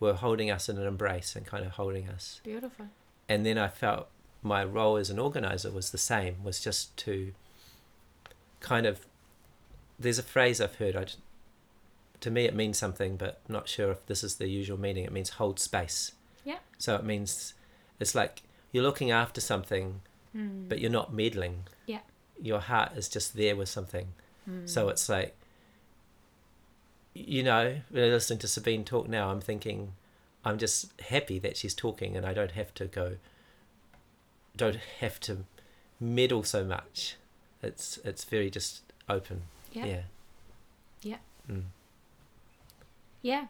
were 0.00 0.14
holding 0.14 0.50
us 0.50 0.68
in 0.68 0.76
an 0.78 0.86
embrace 0.86 1.34
and 1.36 1.46
kind 1.46 1.64
of 1.64 1.72
holding 1.72 2.08
us. 2.08 2.40
Beautiful. 2.44 2.86
And 3.28 3.44
then 3.46 3.58
I 3.58 3.68
felt 3.68 4.08
my 4.42 4.62
role 4.64 4.96
as 4.96 5.08
an 5.10 5.18
organizer 5.18 5.70
was 5.70 5.90
the 5.90 5.98
same, 5.98 6.42
was 6.44 6.60
just 6.60 6.96
to 6.98 7.32
kind 8.60 8.86
of 8.86 9.06
there's 9.98 10.18
a 10.18 10.22
phrase 10.22 10.60
I've 10.60 10.76
heard 10.76 10.96
I 10.96 11.06
to 12.20 12.30
me 12.30 12.46
it 12.46 12.54
means 12.54 12.78
something 12.78 13.16
but 13.16 13.40
I'm 13.48 13.52
not 13.52 13.68
sure 13.68 13.90
if 13.90 14.06
this 14.06 14.24
is 14.24 14.36
the 14.36 14.48
usual 14.48 14.78
meaning. 14.78 15.04
It 15.04 15.12
means 15.12 15.30
hold 15.30 15.58
space. 15.60 16.12
Yeah. 16.44 16.58
So 16.78 16.94
it 16.96 17.04
means 17.04 17.54
it's 18.00 18.14
like 18.14 18.42
you're 18.72 18.82
looking 18.84 19.10
after 19.10 19.40
something 19.40 20.00
Mm. 20.36 20.68
but 20.68 20.80
you're 20.80 20.90
not 20.90 21.12
meddling. 21.14 21.64
Yeah. 21.86 22.00
Your 22.42 22.58
heart 22.58 22.92
is 22.96 23.08
just 23.08 23.36
there 23.36 23.54
with 23.54 23.68
something. 23.68 24.08
Mm. 24.50 24.68
So 24.68 24.88
it's 24.88 25.08
like, 25.08 25.36
you 27.14 27.42
know, 27.42 27.76
when 27.90 28.04
I'm 28.04 28.10
listening 28.10 28.40
to 28.40 28.48
Sabine 28.48 28.84
talk 28.84 29.08
now, 29.08 29.30
I'm 29.30 29.40
thinking, 29.40 29.92
I'm 30.44 30.58
just 30.58 30.92
happy 31.00 31.38
that 31.38 31.56
she's 31.56 31.74
talking 31.74 32.16
and 32.16 32.26
I 32.26 32.34
don't 32.34 32.50
have 32.52 32.74
to 32.74 32.86
go, 32.86 33.16
don't 34.56 34.76
have 35.00 35.20
to 35.20 35.38
meddle 36.00 36.42
so 36.42 36.64
much. 36.64 37.16
It's 37.62 37.98
it's 38.04 38.24
very 38.24 38.50
just 38.50 38.82
open. 39.08 39.42
Yeah. 39.72 39.86
Yeah. 39.86 40.02
Yeah. 41.02 41.16
Mm. 41.50 41.62
Yeah. 43.22 43.46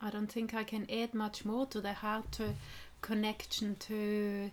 I 0.00 0.10
don't 0.10 0.30
think 0.30 0.52
I 0.52 0.64
can 0.64 0.86
add 0.90 1.14
much 1.14 1.44
more 1.44 1.64
to 1.66 1.80
the 1.80 1.92
heart 1.94 2.30
to 2.32 2.54
connection 3.00 3.76
to 3.76 4.50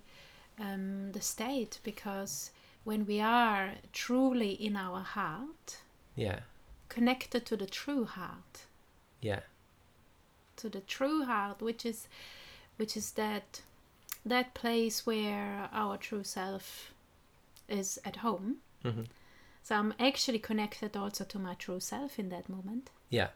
um, 0.60 1.12
the 1.12 1.22
state 1.22 1.80
because 1.84 2.52
when 2.84 3.06
we 3.06 3.20
are 3.20 3.72
truly 3.94 4.52
in 4.52 4.76
our 4.76 5.00
heart, 5.02 5.78
Yeah. 6.16 6.40
Connected 6.92 7.46
to 7.46 7.56
the 7.56 7.66
true 7.66 8.06
heart, 8.06 8.66
Yeah. 9.22 9.42
to 10.58 10.70
the 10.70 10.82
true 10.82 11.24
heart, 11.26 11.62
which 11.62 11.86
is 11.86 12.08
which 12.78 12.98
is 12.98 13.12
that 13.14 13.62
that 14.26 14.54
place 14.54 15.06
where 15.06 15.70
our 15.72 15.98
true 15.98 16.24
self 16.24 16.92
is 17.68 18.00
at 18.06 18.18
home. 18.18 18.58
hmm 18.84 19.04
So 19.64 19.76
I'm 19.76 19.94
actually 20.00 20.40
connected 20.40 20.98
also 20.98 21.24
to 21.26 21.40
my 21.40 21.56
true 21.56 21.80
self 21.80 22.20
in 22.20 22.30
that 22.30 22.50
moment. 22.50 22.90
Yeah. 23.10 23.30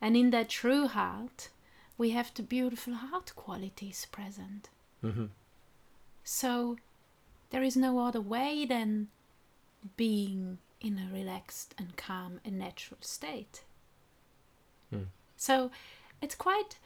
And 0.00 0.16
in 0.16 0.30
that 0.30 0.48
true 0.48 0.88
heart, 0.88 1.50
we 1.98 2.10
have 2.10 2.30
the 2.34 2.42
beautiful 2.42 2.94
heart 2.94 3.32
qualities 3.36 4.06
present. 4.10 4.70
hmm 5.00 5.26
So 6.24 6.76
there 7.50 7.64
is 7.66 7.76
no 7.76 7.98
other 8.06 8.20
way 8.20 8.66
than 8.66 9.08
being 9.96 10.58
in 10.80 10.98
a 10.98 11.12
relaxed 11.12 11.74
and 11.78 11.96
calm 11.96 12.40
and 12.44 12.58
natural 12.58 12.98
state. 13.00 13.62
Mm. 14.94 15.06
So 15.36 15.70
it's 16.22 16.34
quite 16.34 16.78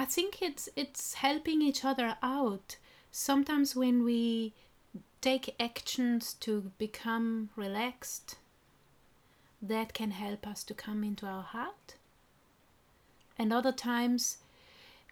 I 0.00 0.06
think 0.06 0.40
it's 0.40 0.68
it's 0.76 1.14
helping 1.14 1.60
each 1.60 1.84
other 1.84 2.16
out. 2.22 2.76
Sometimes 3.12 3.76
when 3.76 4.02
we 4.02 4.54
take 5.20 5.54
actions 5.60 6.32
to 6.40 6.72
become 6.78 7.50
relaxed, 7.54 8.36
that 9.60 9.92
can 9.92 10.12
help 10.12 10.46
us 10.46 10.64
to 10.64 10.74
come 10.74 11.04
into 11.04 11.26
our 11.26 11.42
heart. 11.42 11.96
And 13.38 13.52
other 13.52 13.72
times 13.72 14.38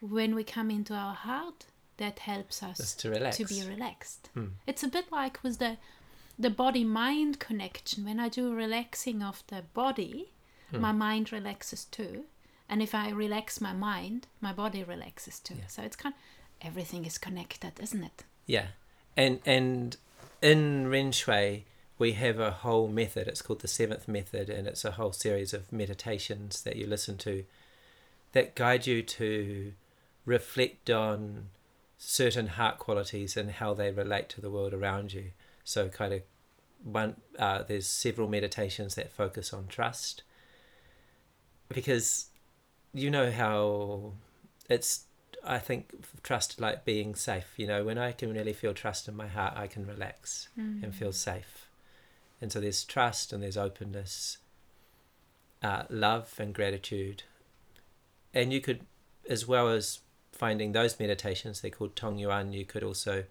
when 0.01 0.33
we 0.33 0.43
come 0.43 0.71
into 0.71 0.95
our 0.95 1.13
heart, 1.13 1.65
that 1.97 2.19
helps 2.19 2.63
us 2.63 2.95
to 2.95 3.11
relax. 3.11 3.37
to 3.37 3.45
be 3.45 3.61
relaxed. 3.67 4.29
Mm. 4.35 4.51
It's 4.65 4.83
a 4.83 4.87
bit 4.87 5.11
like 5.11 5.43
with 5.43 5.59
the 5.59 5.77
the 6.39 6.49
body 6.49 6.83
mind 6.85 7.39
connection. 7.39 8.05
When 8.05 8.19
I 8.19 8.29
do 8.29 8.53
relaxing 8.55 9.21
of 9.21 9.43
the 9.47 9.63
body, 9.73 10.31
Mm. 10.71 10.79
my 10.81 10.91
mind 10.91 11.31
relaxes 11.33 11.85
too. 11.85 12.25
And 12.69 12.81
if 12.81 12.93
I 12.93 13.09
relax 13.09 13.59
my 13.59 13.73
mind, 13.73 14.27
my 14.39 14.53
body 14.53 14.83
relaxes 14.83 15.39
too. 15.39 15.55
Yeah. 15.55 15.67
So 15.67 15.81
it's 15.83 15.95
kind 15.95 16.13
everything 16.61 17.05
is 17.05 17.17
connected, 17.17 17.73
isn't 17.81 18.03
it? 18.03 18.23
Yeah, 18.45 18.67
and 19.17 19.39
and 19.45 19.97
in 20.41 20.87
Ren 20.87 21.11
Xue 21.11 21.63
we 21.97 22.13
have 22.13 22.39
a 22.39 22.51
whole 22.51 22.87
method. 22.87 23.27
It's 23.27 23.41
called 23.41 23.59
the 23.61 23.67
seventh 23.67 24.07
method, 24.07 24.49
and 24.49 24.67
it's 24.67 24.85
a 24.85 24.91
whole 24.91 25.11
series 25.11 25.53
of 25.53 25.73
meditations 25.73 26.61
that 26.61 26.75
you 26.77 26.87
listen 26.87 27.17
to 27.17 27.43
that 28.31 28.55
guide 28.55 28.85
you 28.87 29.01
to 29.01 29.73
reflect 30.25 30.89
on 30.89 31.49
certain 31.97 32.47
heart 32.47 32.77
qualities 32.77 33.35
and 33.35 33.51
how 33.51 33.73
they 33.73 33.91
relate 33.91 34.29
to 34.29 34.39
the 34.41 34.49
world 34.51 34.73
around 34.73 35.11
you. 35.13 35.31
So, 35.63 35.89
kind 35.89 36.13
of 36.13 36.21
one, 36.83 37.15
uh, 37.37 37.63
there's 37.63 37.87
several 37.87 38.27
meditations 38.27 38.95
that 38.95 39.11
focus 39.11 39.53
on 39.53 39.67
trust 39.67 40.23
because 41.67 42.27
you 42.93 43.11
know 43.11 43.31
how 43.31 44.13
it's 44.69 45.05
I 45.43 45.59
think 45.59 45.93
trust 46.23 46.59
like 46.59 46.85
being 46.85 47.15
safe. 47.15 47.53
You 47.57 47.67
know, 47.67 47.83
when 47.83 47.97
I 47.97 48.11
can 48.11 48.33
really 48.33 48.53
feel 48.53 48.73
trust 48.73 49.07
in 49.07 49.15
my 49.15 49.27
heart, 49.27 49.53
I 49.55 49.67
can 49.67 49.85
relax 49.85 50.49
and 50.83 50.93
feel 50.93 51.13
safe. 51.13 51.67
And 52.41 52.51
so 52.51 52.59
there's 52.59 52.83
trust 52.83 53.33
and 53.33 53.43
there's 53.43 53.57
openness, 53.57 54.37
uh, 55.61 55.83
love 55.89 56.33
and 56.39 56.53
gratitude. 56.53 57.23
And 58.33 58.53
you 58.53 58.61
could, 58.61 58.85
as 59.29 59.47
well 59.47 59.69
as 59.69 59.99
finding 60.31 60.71
those 60.71 60.99
meditations, 60.99 61.61
they're 61.61 61.71
called 61.71 61.95
Tong 61.95 62.17
Yuan, 62.17 62.53
you 62.53 62.65
could 62.65 62.83
also 62.83 63.25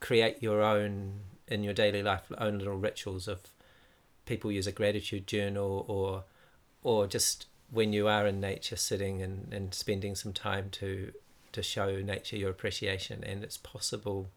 create 0.00 0.42
your 0.42 0.62
own, 0.62 1.20
in 1.50 1.64
your 1.64 1.74
daily 1.74 2.02
life, 2.02 2.30
own 2.38 2.58
little 2.58 2.76
rituals 2.76 3.28
of 3.28 3.40
people 4.24 4.52
use 4.52 4.66
a 4.66 4.72
gratitude 4.72 5.26
journal 5.26 5.84
or 5.88 6.24
or 6.82 7.06
just 7.06 7.46
when 7.70 7.92
you 7.92 8.08
are 8.08 8.26
in 8.26 8.40
nature 8.40 8.76
sitting 8.76 9.20
and, 9.22 9.52
and 9.52 9.74
spending 9.74 10.14
some 10.14 10.32
time 10.32 10.70
to 10.70 11.12
to 11.52 11.62
show 11.62 12.00
nature 12.00 12.36
your 12.36 12.50
appreciation 12.50 13.24
and 13.24 13.42
it's 13.42 13.56
possible 13.56 14.30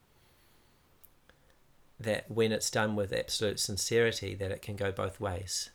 that 1.99 2.29
when 2.29 2.51
it's 2.51 2.71
done 2.71 2.95
with 2.95 3.13
absolute 3.13 3.59
sincerity 3.59 4.33
that 4.33 4.51
it 4.51 4.61
can 4.61 4.75
go 4.75 4.91
both 4.91 5.19
ways 5.19 5.69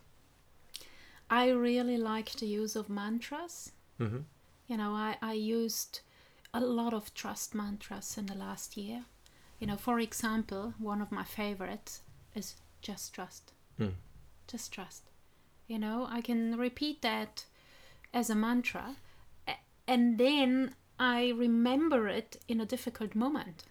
I 1.31 1.51
really 1.51 1.99
like 1.99 2.33
the 2.33 2.47
use 2.47 2.75
of 2.75 2.89
mantras. 2.89 3.73
mm-hmm. 4.01 4.21
You 4.67 4.77
know, 4.77 4.93
I, 4.93 5.17
I 5.21 5.33
used 5.35 6.01
a 6.55 6.61
lot 6.61 6.95
of 6.95 7.13
trust 7.15 7.55
mantras 7.55 8.17
in 8.17 8.27
the 8.27 8.35
last 8.35 8.77
year. 8.77 9.05
You 9.59 9.67
know, 9.67 9.77
for 9.77 9.99
example, 9.99 10.75
one 10.79 11.01
of 11.03 11.11
my 11.13 11.25
favorites 11.25 12.03
is 12.35 12.55
just 12.81 13.13
trust. 13.15 13.53
Mm. 13.81 13.95
Just 14.47 14.73
trust. 14.73 15.11
You 15.67 15.79
know, 15.79 16.07
I 16.11 16.21
can 16.21 16.57
repeat 16.57 17.03
that 17.03 17.45
as 18.15 18.31
a 18.31 18.35
mantra 18.35 18.97
and 19.87 20.19
then 20.19 20.75
I 20.99 21.31
remember 21.31 22.09
it 22.09 22.37
in 22.49 22.61
a 22.61 22.67
difficult 22.67 23.15
moment 23.15 23.65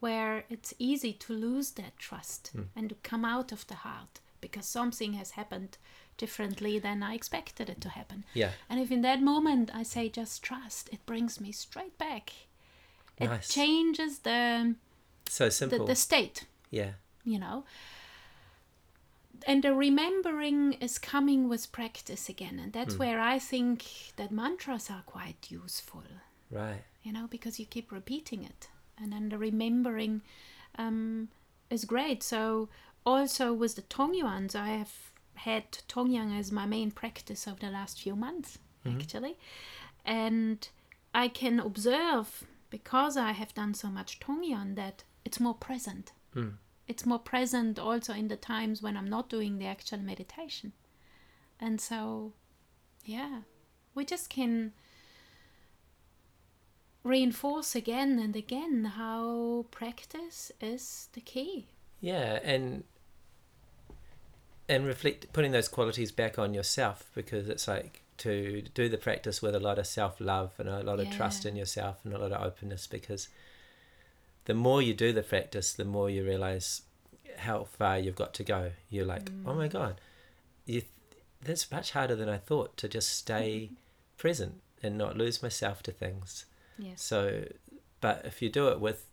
where 0.00 0.44
it's 0.50 0.74
easy 0.78 1.12
to 1.12 1.32
lose 1.32 1.72
that 1.72 1.96
trust 1.98 2.52
and 2.76 2.88
to 2.90 2.94
come 3.02 3.24
out 3.24 3.52
of 3.52 3.66
the 3.66 3.74
heart 3.76 4.20
because 4.40 4.66
something 4.66 5.14
has 5.14 5.32
happened 5.32 5.78
differently 6.18 6.78
than 6.78 7.02
I 7.02 7.14
expected 7.14 7.68
it 7.70 7.80
to 7.82 7.88
happen. 7.88 8.24
yeah 8.34 8.50
And 8.68 8.80
if 8.80 8.90
in 8.90 9.02
that 9.02 9.22
moment 9.22 9.70
I 9.74 9.82
say 9.82 10.08
just 10.08 10.42
trust, 10.42 10.88
it 10.92 11.04
brings 11.06 11.40
me 11.40 11.52
straight 11.52 11.96
back. 11.98 12.32
It 13.18 13.28
Nice. 13.28 13.48
changes 13.48 14.18
the, 14.20 14.74
so 15.28 15.46
the 15.46 15.50
simple. 15.50 15.86
the 15.86 15.94
state, 15.94 16.44
yeah. 16.70 16.92
You 17.24 17.38
know. 17.38 17.64
And 19.46 19.62
the 19.62 19.74
remembering 19.74 20.72
is 20.74 20.98
coming 20.98 21.48
with 21.48 21.70
practice 21.70 22.28
again, 22.28 22.58
and 22.58 22.72
that's 22.72 22.98
where 22.98 23.20
I 23.20 23.38
think 23.38 23.84
that 24.16 24.32
mantras 24.32 24.90
are 24.90 25.02
quite 25.06 25.50
useful, 25.50 26.02
right. 26.50 26.82
You 27.02 27.12
know, 27.12 27.26
because 27.28 27.60
you 27.60 27.66
keep 27.66 27.92
repeating 27.92 28.42
it, 28.42 28.68
and 28.98 29.12
then 29.12 29.28
the 29.28 29.38
remembering 29.38 30.22
um, 30.78 31.28
is 31.70 31.84
great. 31.84 32.22
So 32.22 32.68
also 33.04 33.52
with 33.52 33.76
the 33.76 33.82
Tongyuans, 33.82 34.56
I 34.56 34.68
have 34.68 34.92
had 35.34 35.78
Tong 35.86 36.10
Yuan 36.10 36.32
as 36.32 36.50
my 36.50 36.66
main 36.66 36.90
practice 36.90 37.46
over 37.46 37.60
the 37.60 37.70
last 37.70 38.00
few 38.02 38.16
months, 38.16 38.58
actually, 38.86 39.36
and 40.04 40.68
I 41.14 41.28
can 41.28 41.60
observe 41.60 42.44
because 42.70 43.16
I 43.16 43.32
have 43.32 43.54
done 43.54 43.74
so 43.74 43.88
much 43.88 44.18
Tong 44.18 44.42
Yuan 44.42 44.74
that 44.74 45.04
it's 45.26 45.40
more 45.40 45.54
present. 45.54 46.12
Mm. 46.34 46.54
It's 46.88 47.04
more 47.04 47.18
present 47.18 47.78
also 47.78 48.12
in 48.12 48.28
the 48.28 48.36
times 48.36 48.80
when 48.80 48.96
I'm 48.96 49.10
not 49.10 49.28
doing 49.28 49.58
the 49.58 49.66
actual 49.66 49.98
meditation, 49.98 50.72
and 51.60 51.80
so, 51.80 52.32
yeah, 53.04 53.40
we 53.94 54.04
just 54.04 54.30
can 54.30 54.72
reinforce 57.02 57.74
again 57.74 58.18
and 58.18 58.34
again 58.34 58.84
how 58.96 59.64
practice 59.70 60.50
is 60.60 61.08
the 61.12 61.20
key. 61.20 61.68
yeah 62.00 62.40
and 62.42 62.82
and 64.68 64.84
reflect 64.84 65.32
putting 65.32 65.52
those 65.52 65.68
qualities 65.68 66.10
back 66.10 66.36
on 66.38 66.52
yourself 66.52 67.10
because 67.14 67.48
it's 67.48 67.68
like 67.68 68.02
to 68.18 68.62
do 68.74 68.88
the 68.88 68.98
practice 68.98 69.40
with 69.40 69.54
a 69.54 69.60
lot 69.60 69.78
of 69.78 69.86
self-love 69.86 70.52
and 70.58 70.68
a 70.68 70.82
lot 70.82 70.98
of 70.98 71.08
trust 71.12 71.46
in 71.46 71.54
yourself 71.54 72.04
and 72.04 72.12
a 72.12 72.18
lot 72.18 72.32
of 72.32 72.42
openness 72.42 72.86
because 72.88 73.28
the 74.46 74.54
more 74.54 74.80
you 74.82 74.94
do 74.94 75.12
the 75.12 75.22
practice 75.22 75.72
the 75.72 75.84
more 75.84 76.08
you 76.10 76.24
realize 76.24 76.82
how 77.38 77.64
far 77.64 77.98
you've 77.98 78.16
got 78.16 78.32
to 78.34 78.42
go. 78.42 78.72
You're 78.88 79.04
like 79.04 79.30
oh 79.44 79.54
my 79.54 79.68
god. 79.68 80.00
You 80.64 80.82
that's 81.42 81.70
much 81.70 81.92
harder 81.92 82.16
than 82.16 82.28
i 82.28 82.38
thought 82.38 82.76
to 82.78 82.88
just 82.88 83.10
stay 83.16 83.70
present 84.16 84.54
and 84.82 84.96
not 84.98 85.16
lose 85.16 85.42
myself 85.42 85.82
to 85.84 85.92
things. 85.92 86.46
Yes. 86.78 87.02
so 87.02 87.44
but 88.00 88.22
if 88.24 88.42
you 88.42 88.48
do 88.50 88.68
it 88.68 88.80
with 88.80 89.06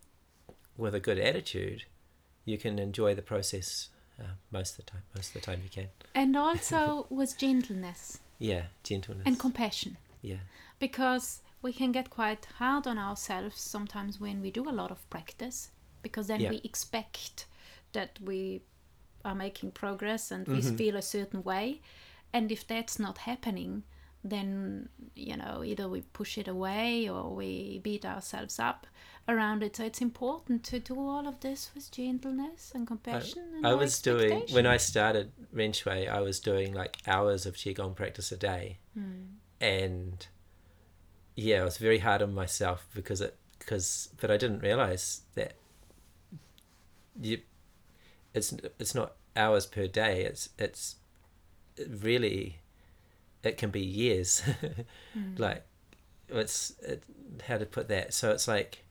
with 0.76 0.94
a 0.94 1.00
good 1.00 1.18
attitude 1.18 1.84
you 2.44 2.58
can 2.58 2.78
enjoy 2.78 3.14
the 3.14 3.22
process 3.22 3.88
uh, 4.20 4.34
most 4.50 4.78
of 4.78 4.84
the 4.84 4.90
time 4.92 5.02
most 5.14 5.28
of 5.28 5.34
the 5.34 5.40
time 5.40 5.60
you 5.62 5.70
can. 5.70 5.88
And 6.14 6.36
also 6.46 7.06
with 7.10 7.36
gentleness. 7.38 8.18
Yeah 8.38 8.64
gentleness. 8.82 9.22
And 9.26 9.38
compassion. 9.38 9.96
yeah. 10.22 10.42
Because 10.78 11.40
we 11.66 11.72
can 11.72 11.92
get 11.92 12.08
quite 12.10 12.44
hard 12.58 12.86
on 12.86 12.98
ourselves 12.98 13.58
sometimes 13.74 14.20
when 14.24 14.36
we 14.44 14.50
do 14.50 14.64
a 14.68 14.78
lot 14.80 14.90
of 14.90 15.00
practice 15.14 15.58
because 16.02 16.26
then 16.28 16.40
Yeah. 16.40 16.50
we 16.50 16.60
expect 16.70 17.46
that 17.96 18.10
we 18.30 18.40
are 19.24 19.34
making 19.46 19.70
progress 19.82 20.30
and 20.30 20.46
we 20.46 20.60
Mm-hmm. 20.60 20.76
feel 20.80 20.96
a 20.96 21.02
certain 21.16 21.42
way 21.52 21.80
and 22.34 22.52
if 22.56 22.62
that's 22.72 22.98
not 23.06 23.16
happening 23.30 23.82
then 24.32 24.88
you 25.14 25.36
know 25.42 25.62
either 25.70 25.86
we 25.94 26.00
push 26.20 26.32
it 26.42 26.48
away 26.48 27.08
or 27.14 27.22
we 27.40 27.50
beat 27.88 28.04
ourselves 28.14 28.58
up 28.58 28.86
around 29.32 29.62
it 29.62 29.76
so 29.76 29.82
it's 29.84 30.00
important 30.10 30.58
to 30.70 30.76
do 30.90 30.94
all 30.98 31.26
of 31.32 31.36
this 31.40 31.60
with 31.74 31.86
gentleness 31.90 32.72
and 32.74 32.86
compassion 32.86 33.42
and 33.56 33.66
I 33.66 33.70
no 33.70 33.76
was 33.84 34.00
doing 34.02 34.42
when. 34.56 34.66
I 34.66 34.78
started 34.78 35.26
Ren 35.52 35.72
Xue, 35.72 36.08
I 36.18 36.20
was 36.28 36.40
doing 36.40 36.70
like 36.82 36.94
hours 37.06 37.42
of 37.48 37.54
qigong 37.62 37.94
practice 38.00 38.30
a 38.32 38.36
day, 38.52 38.64
Hmm. 38.94 39.24
and 39.60 40.26
yeah, 41.34 41.60
I 41.60 41.64
was 41.64 41.78
very 41.78 41.98
hard 41.98 42.22
on 42.22 42.34
myself 42.34 42.86
because 42.94 43.20
it 43.20 43.36
because 43.58 44.08
but 44.20 44.30
I 44.30 44.36
didn't 44.36 44.60
realize 44.60 45.22
that 45.34 45.54
you 47.20 47.40
it's 48.32 48.54
it's 48.78 48.94
not 48.94 49.12
hours 49.36 49.66
per 49.66 49.86
day. 49.86 50.24
It's 50.24 50.48
it's 50.58 50.96
it 51.76 51.88
really 52.02 52.58
it 53.42 53.56
can 53.56 53.70
be 53.70 53.80
years. 53.80 54.42
Hmm. 55.14 55.34
Like 55.36 55.64
it's 56.28 56.72
it, 56.82 57.04
how 57.46 57.58
to 57.58 57.66
put 57.66 57.86
that. 57.88 58.12
So 58.12 58.32
it's 58.32 58.48
like 58.48 58.84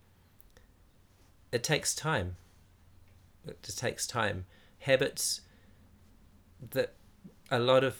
it 1.51 1.63
takes 1.63 1.93
time. 1.93 2.37
It 3.45 3.61
just 3.61 3.77
takes 3.77 4.07
time. 4.07 4.45
Habits 4.79 5.41
that 6.71 6.93
a 7.51 7.59
lot 7.59 7.83
of 7.83 7.97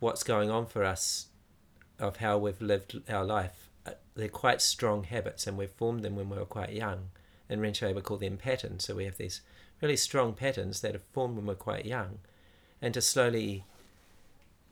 what's 0.00 0.22
going 0.22 0.50
on 0.50 0.66
for 0.66 0.82
us 0.82 1.26
of 1.98 2.18
how 2.18 2.38
we've 2.38 2.60
lived 2.60 3.02
our 3.10 3.24
life, 3.24 3.67
they're 4.18 4.28
quite 4.28 4.60
strong 4.60 5.04
habits 5.04 5.46
and 5.46 5.56
we've 5.56 5.70
formed 5.70 6.02
them 6.02 6.16
when 6.16 6.28
we 6.28 6.36
were 6.36 6.44
quite 6.44 6.72
young. 6.72 7.10
In 7.48 7.60
Ren 7.60 7.72
we 7.94 8.02
call 8.02 8.18
them 8.18 8.36
patterns. 8.36 8.84
So 8.84 8.94
we 8.94 9.04
have 9.04 9.16
these 9.16 9.40
really 9.80 9.96
strong 9.96 10.34
patterns 10.34 10.80
that 10.82 10.94
are 10.94 11.00
formed 11.12 11.36
when 11.36 11.46
we're 11.46 11.54
quite 11.54 11.86
young. 11.86 12.18
And 12.82 12.92
to 12.94 13.00
slowly 13.00 13.64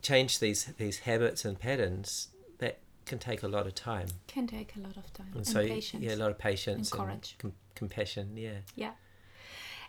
change 0.02 0.40
these 0.40 0.66
these 0.76 0.98
habits 1.00 1.44
and 1.44 1.58
patterns, 1.58 2.28
that 2.58 2.78
can 3.06 3.18
take 3.18 3.42
a 3.42 3.48
lot 3.48 3.66
of 3.66 3.74
time. 3.74 4.08
can 4.26 4.46
take 4.46 4.74
a 4.76 4.80
lot 4.80 4.96
of 4.96 5.12
time 5.12 5.28
And, 5.28 5.36
and, 5.36 5.46
so 5.46 5.66
patience 5.66 6.02
yeah, 6.04 6.14
a 6.14 6.16
lot 6.24 6.30
of 6.30 6.38
patience 6.38 6.90
And 6.92 7.00
and, 7.00 7.08
courage. 7.08 7.36
com- 7.38 7.54
compassion, 7.74 8.36
yeah. 8.36 8.58
Yeah. 8.74 8.92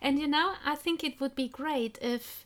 And 0.01 0.19
you 0.19 0.27
know, 0.27 0.53
I 0.63 0.75
think 0.75 1.03
it 1.03 1.19
would 1.19 1.35
be 1.35 1.47
great 1.47 1.97
if 2.01 2.45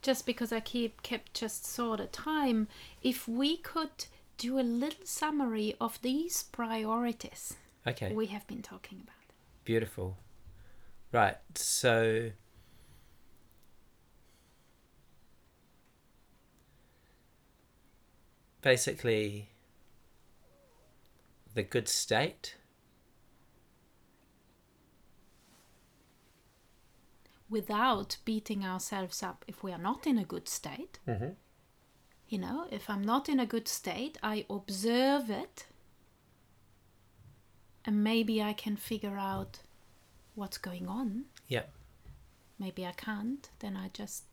just 0.00 0.26
because 0.26 0.52
I 0.52 0.60
keep 0.60 1.02
kept 1.02 1.34
just 1.34 1.66
sort 1.66 2.00
of 2.00 2.12
time, 2.12 2.68
if 3.02 3.26
we 3.28 3.56
could 3.56 4.06
do 4.38 4.58
a 4.58 4.62
little 4.62 5.04
summary 5.06 5.74
of 5.80 6.00
these 6.02 6.42
priorities 6.44 7.56
Okay. 7.86 8.12
we 8.12 8.26
have 8.26 8.46
been 8.46 8.62
talking 8.62 9.00
about. 9.02 9.16
Beautiful. 9.64 10.16
Right. 11.12 11.36
So 11.54 12.30
basically 18.60 19.50
the 21.54 21.62
good 21.62 21.88
state, 21.88 22.56
Without 27.50 28.16
beating 28.24 28.64
ourselves 28.64 29.22
up 29.22 29.44
if 29.46 29.62
we 29.62 29.72
are 29.72 29.78
not 29.78 30.06
in 30.06 30.16
a 30.16 30.24
good 30.24 30.48
state. 30.48 30.98
Mhm. 31.06 31.36
You 32.32 32.38
know, 32.38 32.66
if 32.70 32.88
I'm 32.88 33.02
not 33.02 33.28
in 33.28 33.38
a 33.38 33.44
good 33.44 33.68
state, 33.68 34.16
I 34.22 34.46
observe 34.48 35.28
it 35.28 35.66
and 37.84 38.02
maybe 38.02 38.42
I 38.42 38.54
can 38.54 38.76
figure 38.76 39.18
out 39.18 39.58
what's 40.34 40.56
going 40.56 40.88
on. 40.88 41.26
yeah, 41.46 41.64
Maybe 42.58 42.86
I 42.86 42.92
can't, 42.92 43.50
then 43.58 43.76
I 43.76 43.90
just 43.92 44.24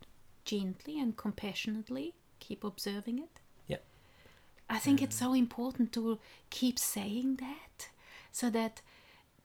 gently 0.46 0.98
and 0.98 1.18
compassionately 1.18 2.14
keep 2.40 2.64
observing 2.64 3.20
it. 3.20 3.42
Yeah. 3.68 3.82
I 4.70 4.78
think 4.80 5.02
it's 5.02 5.18
so 5.18 5.34
important 5.34 5.92
to 5.94 6.20
keep 6.50 6.80
saying 6.80 7.40
that 7.42 7.90
so 8.32 8.50
that 8.52 8.82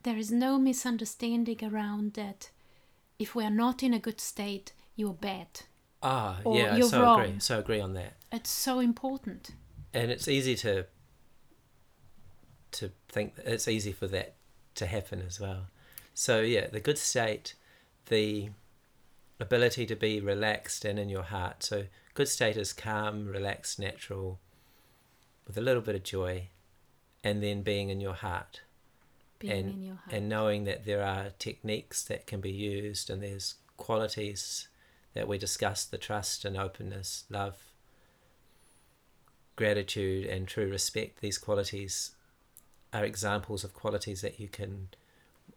there 0.05 0.17
is 0.17 0.31
no 0.31 0.59
misunderstanding 0.61 1.59
around 1.65 2.13
that 2.13 2.51
if 3.19 3.35
we 3.35 3.43
are 3.43 3.51
not 3.65 3.83
in 3.83 3.93
a 3.93 3.99
good 3.99 4.21
state, 4.21 4.75
you're 4.95 5.13
bad. 5.15 5.49
Ah, 6.05 6.37
yeah, 6.47 6.75
I 6.77 6.81
so 6.83 7.03
wrong. 7.03 7.21
agree. 7.21 7.41
So 7.41 7.59
agree 7.59 7.81
on 7.81 7.95
that. 7.95 8.13
It's 8.35 8.51
so 8.51 8.81
important. 8.81 9.53
And 9.93 10.11
it's 10.11 10.27
easy 10.27 10.57
to 10.57 10.87
to 12.73 12.91
think 13.09 13.35
it's 13.45 13.69
easy 13.69 13.93
for 13.93 14.09
that 14.09 14.35
to 14.75 14.87
happen 14.87 15.23
as 15.25 15.39
well. 15.39 15.69
So 16.15 16.41
yeah, 16.41 16.67
the 16.67 16.81
good 16.81 16.99
state, 16.99 17.55
the 18.07 18.49
ability 19.39 19.87
to 19.87 19.95
be 19.95 20.21
relaxed 20.21 20.85
and 20.85 20.99
in 20.99 21.09
your 21.09 21.23
heart. 21.23 21.63
So 21.63 21.85
good 22.15 22.27
state 22.27 22.57
is 22.57 22.73
calm, 22.73 23.29
relaxed, 23.29 23.79
natural, 23.79 24.41
with 25.47 25.57
a 25.57 25.61
little 25.61 25.83
bit 25.83 25.95
of 25.95 26.03
joy, 26.03 26.49
and 27.23 27.41
then 27.41 27.63
being 27.63 27.89
in 27.89 28.01
your 28.01 28.15
heart. 28.15 28.63
Being 29.39 29.53
and 29.53 29.71
in 29.71 29.83
your 29.85 29.95
heart. 29.95 30.13
and 30.13 30.29
knowing 30.29 30.65
that 30.65 30.85
there 30.85 31.05
are 31.05 31.31
techniques 31.39 32.03
that 32.03 32.27
can 32.27 32.41
be 32.41 32.51
used 32.51 33.11
and 33.11 33.23
there's 33.23 33.55
qualities 33.77 34.67
that 35.13 35.29
we 35.29 35.39
discussed 35.39 35.93
the 35.93 35.99
trust 35.99 36.45
and 36.45 36.57
openness 36.57 37.25
love 37.31 37.74
gratitude 39.57 40.27
and 40.27 40.49
true 40.49 40.69
respect 40.71 41.21
these 41.21 41.39
qualities 41.39 42.13
are 42.93 43.05
examples 43.05 43.65
of 43.65 43.75
qualities 43.75 44.21
that 44.21 44.39
you 44.41 44.49
can 44.49 44.89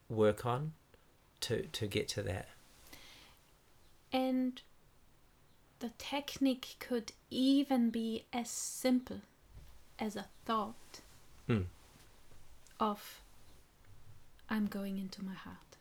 work 0.10 0.46
on 0.46 0.74
to 1.40 1.64
to 1.72 1.88
get 1.88 2.08
to 2.08 2.22
that 2.22 2.48
And 4.12 4.62
the 5.80 5.92
technique 5.98 6.76
could 6.80 7.12
even 7.30 7.90
be 7.92 8.26
as 8.34 8.50
simple 8.50 9.22
as 10.00 10.16
a 10.16 10.26
thought 10.46 11.02
Hmm. 11.48 11.64
of 12.80 13.22
I'm 14.50 14.68
going 14.68 14.98
into 14.98 15.24
my 15.24 15.34
heart. 15.34 15.78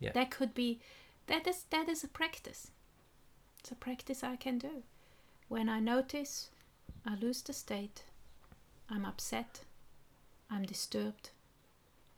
Yeah. 0.00 0.12
That 0.12 0.30
could 0.30 0.54
be 0.54 0.80
that 1.26 1.46
is 1.46 1.64
that 1.70 1.88
is 1.88 2.04
a 2.04 2.08
practice. 2.08 2.70
It's 3.60 3.70
a 3.70 3.74
practice 3.74 4.22
I 4.22 4.36
can 4.36 4.58
do. 4.58 4.82
When 5.48 5.68
I 5.68 5.80
notice 5.80 6.50
I 7.06 7.16
lose 7.16 7.42
the 7.42 7.52
state, 7.52 8.04
I'm 8.88 9.04
upset, 9.04 9.60
I'm 10.50 10.64
disturbed. 10.64 11.30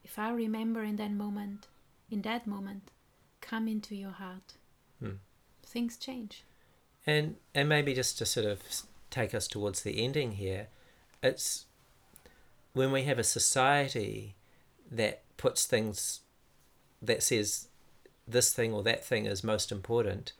If 0.02 0.18
I 0.18 0.30
remember 0.30 0.82
in 0.82 0.96
that 0.96 1.12
moment, 1.12 1.66
in 2.10 2.22
that 2.22 2.46
moment, 2.46 2.90
come 3.40 3.68
into 3.68 3.94
your 3.94 4.10
heart. 4.10 4.54
Hmm. 5.00 5.16
Things 5.64 5.96
change. 5.96 6.44
And 7.06 7.36
and 7.54 7.68
maybe 7.68 7.94
just 7.94 8.18
to 8.18 8.26
sort 8.26 8.46
of 8.46 8.60
take 9.10 9.34
us 9.34 9.46
towards 9.46 9.82
the 9.82 10.02
ending 10.02 10.32
here, 10.32 10.68
it's 11.22 11.66
when 12.72 12.92
we 12.92 13.04
have 13.04 13.18
a 13.18 13.24
society 13.24 14.34
that 14.90 15.22
puts 15.36 15.66
things 15.66 16.20
that 17.00 17.22
says 17.22 17.68
this 18.26 18.52
thing 18.52 18.72
or 18.72 18.82
that 18.82 19.04
thing 19.04 19.26
is 19.26 19.44
most 19.44 19.70
important, 19.70 20.32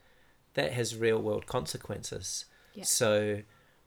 that 0.55 0.73
has 0.73 0.97
real 0.97 1.21
world 1.21 1.47
consequences. 1.47 2.47
Yeah. 2.75 2.85
So 2.85 3.43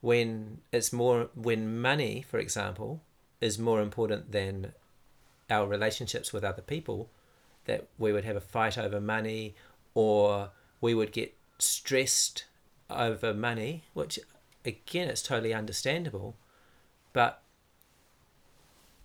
when 0.08 0.60
it's 0.72 0.94
more 0.94 1.30
when 1.36 1.82
money, 1.82 2.22
for 2.22 2.40
example, 2.40 3.02
is 3.42 3.60
more 3.60 3.82
important 3.82 4.32
than 4.32 4.72
our 5.50 5.68
relationships 5.68 6.32
with 6.32 6.46
other 6.46 6.62
people, 6.62 7.10
that 7.66 7.90
we 7.98 8.14
would 8.14 8.24
have 8.24 8.38
a 8.38 8.50
fight 8.56 8.78
over 8.78 9.02
money 9.02 9.54
or 9.94 10.52
we 10.80 10.94
would 10.94 11.12
get 11.12 11.36
stressed 11.60 12.46
over 12.90 13.34
money, 13.34 13.84
which 13.94 14.18
again 14.64 15.10
it's 15.10 15.22
totally 15.22 15.54
understandable, 15.54 16.38
but 17.12 17.42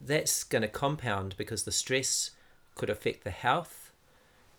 that's 0.01 0.45
going 0.45 0.63
to 0.63 0.69
compound 0.69 1.35
because 1.37 1.65
the 1.65 1.73
stress 1.73 2.31
could 2.77 2.89
affect 2.89 3.25
the 3.25 3.31
health 3.31 3.91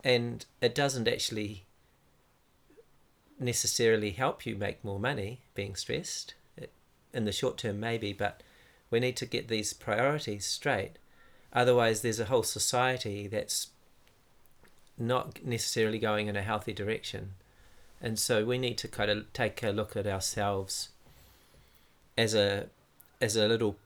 and 0.04 0.44
it 0.60 0.74
doesn't 0.74 1.08
actually 1.08 1.64
necessarily 3.38 4.12
help 4.12 4.46
you 4.46 4.56
make 4.56 4.84
more 4.84 5.00
money 5.00 5.40
being 5.54 5.74
stressed 5.74 6.34
It- 6.56 6.72
in 7.12 7.24
the 7.24 7.32
short 7.32 7.58
term 7.58 7.80
maybe 7.80 8.12
but 8.12 8.42
we 8.90 9.00
need 9.00 9.16
to 9.16 9.26
get 9.26 9.48
these 9.48 9.72
priorities 9.72 10.46
straight. 10.46 10.98
Otherwise 11.52 12.02
there's 12.02 12.20
a 12.20 12.26
whole 12.26 12.42
society 12.42 13.26
that's 13.26 13.68
not 14.96 15.44
necessarily 15.44 15.98
going 15.98 16.28
in 16.28 16.36
a 16.36 16.42
healthy 16.42 16.72
direction. 16.72 17.34
And 18.00 18.18
so 18.18 18.44
we 18.44 18.58
need 18.58 18.78
to 18.78 18.88
kind 18.88 19.10
of 19.10 19.32
take 19.32 19.62
a 19.62 19.70
look 19.70 19.96
at 19.96 20.06
ourselves 20.06 20.90
as 22.16 22.34
a 22.34 22.68
as 23.20 23.36
a 23.36 23.48
little 23.48 23.76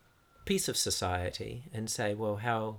piece 0.44 0.68
of 0.68 0.76
society 0.76 1.64
and 1.72 1.88
say 1.88 2.14
well 2.14 2.36
how 2.36 2.78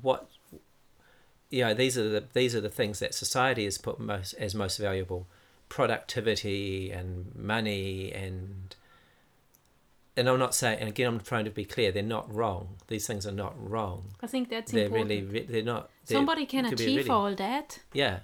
what 0.00 0.28
you 1.54 1.62
know 1.64 1.72
these 1.74 1.96
are 2.00 2.08
the 2.08 2.22
these 2.38 2.52
are 2.56 2.60
the 2.68 2.74
things 2.80 2.96
that 3.02 3.12
society 3.14 3.64
has 3.64 3.78
put 3.78 3.96
most 4.12 4.32
as 4.34 4.54
most 4.54 4.76
valuable 4.78 5.22
productivity 5.68 6.90
and 6.90 7.34
money 7.36 8.12
and 8.12 8.74
and 10.16 10.28
I'm 10.28 10.38
not 10.38 10.54
saying 10.54 10.78
and 10.80 10.88
again 10.88 11.06
I'm 11.12 11.20
trying 11.20 11.44
to 11.44 11.50
be 11.50 11.64
clear 11.64 11.90
they're 11.92 12.02
not 12.18 12.26
wrong 12.32 12.64
these 12.88 13.06
things 13.06 13.26
are 13.26 13.32
not 13.44 13.54
wrong 13.70 14.00
I 14.22 14.26
think 14.26 14.48
that's 14.50 14.72
they're 14.72 14.86
important. 14.86 15.10
really 15.10 15.22
re- 15.34 15.46
they're 15.52 15.62
not 15.74 15.90
they're- 16.06 16.16
Somebody 16.18 16.44
can 16.46 16.66
it 16.66 16.70
could 16.70 16.78
be 16.78 16.84
achieve 16.84 16.96
really- 16.98 17.10
all 17.10 17.34
that 17.34 17.68
yeah 17.92 18.16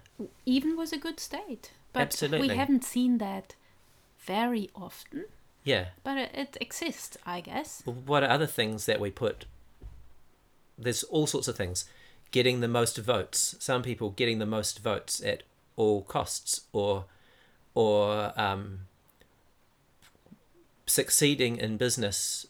even 0.47 0.77
with 0.77 0.93
a 0.93 0.99
good 0.99 1.19
state. 1.21 1.73
But 1.93 2.03
Absolutely. 2.03 2.49
we 2.51 2.55
haven't 2.57 2.85
seen 2.85 3.19
that 3.19 3.57
very 4.33 4.71
often. 4.77 5.25
yeah 5.65 5.87
But 6.05 6.17
it, 6.19 6.31
it 6.35 6.57
exists, 6.61 7.17
I 7.27 7.41
guess. 7.41 7.83
what 7.85 8.23
are 8.25 8.31
other 8.31 8.47
things 8.47 8.87
that 8.87 9.01
we 9.01 9.11
put 9.11 9.47
there's 10.79 11.03
all 11.05 11.27
sorts 11.27 11.49
of 11.49 11.57
things 11.57 11.85
getting 12.31 12.61
the 12.61 12.69
most 12.69 12.97
votes. 12.99 13.57
Some 13.59 13.83
people 13.83 14.11
getting 14.11 14.39
the 14.39 14.47
most 14.47 14.81
votes 14.81 15.23
at 15.25 15.43
all 15.77 16.03
costs 16.03 16.63
or 16.73 17.07
or 17.75 18.33
um, 18.39 18.81
succeeding 20.87 21.57
in 21.57 21.77
business 21.77 22.47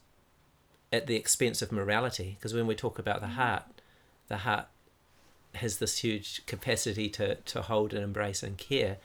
at 0.93 1.07
the 1.07 1.15
expense 1.15 1.63
of 1.63 1.71
morality. 1.71 2.37
Because 2.39 2.55
when 2.55 2.67
we 2.67 2.75
talk 2.75 2.99
about 2.99 3.21
the 3.21 3.29
heart 3.29 3.65
the 4.29 4.39
heart 4.39 4.67
has 5.57 5.79
this 5.79 5.99
huge 5.99 6.47
capacity 6.47 7.09
to, 7.09 7.35
to 7.35 7.63
hold 7.63 7.93
and 7.93 8.05
embrace 8.05 8.45
and 8.45 8.57
care. 8.57 8.99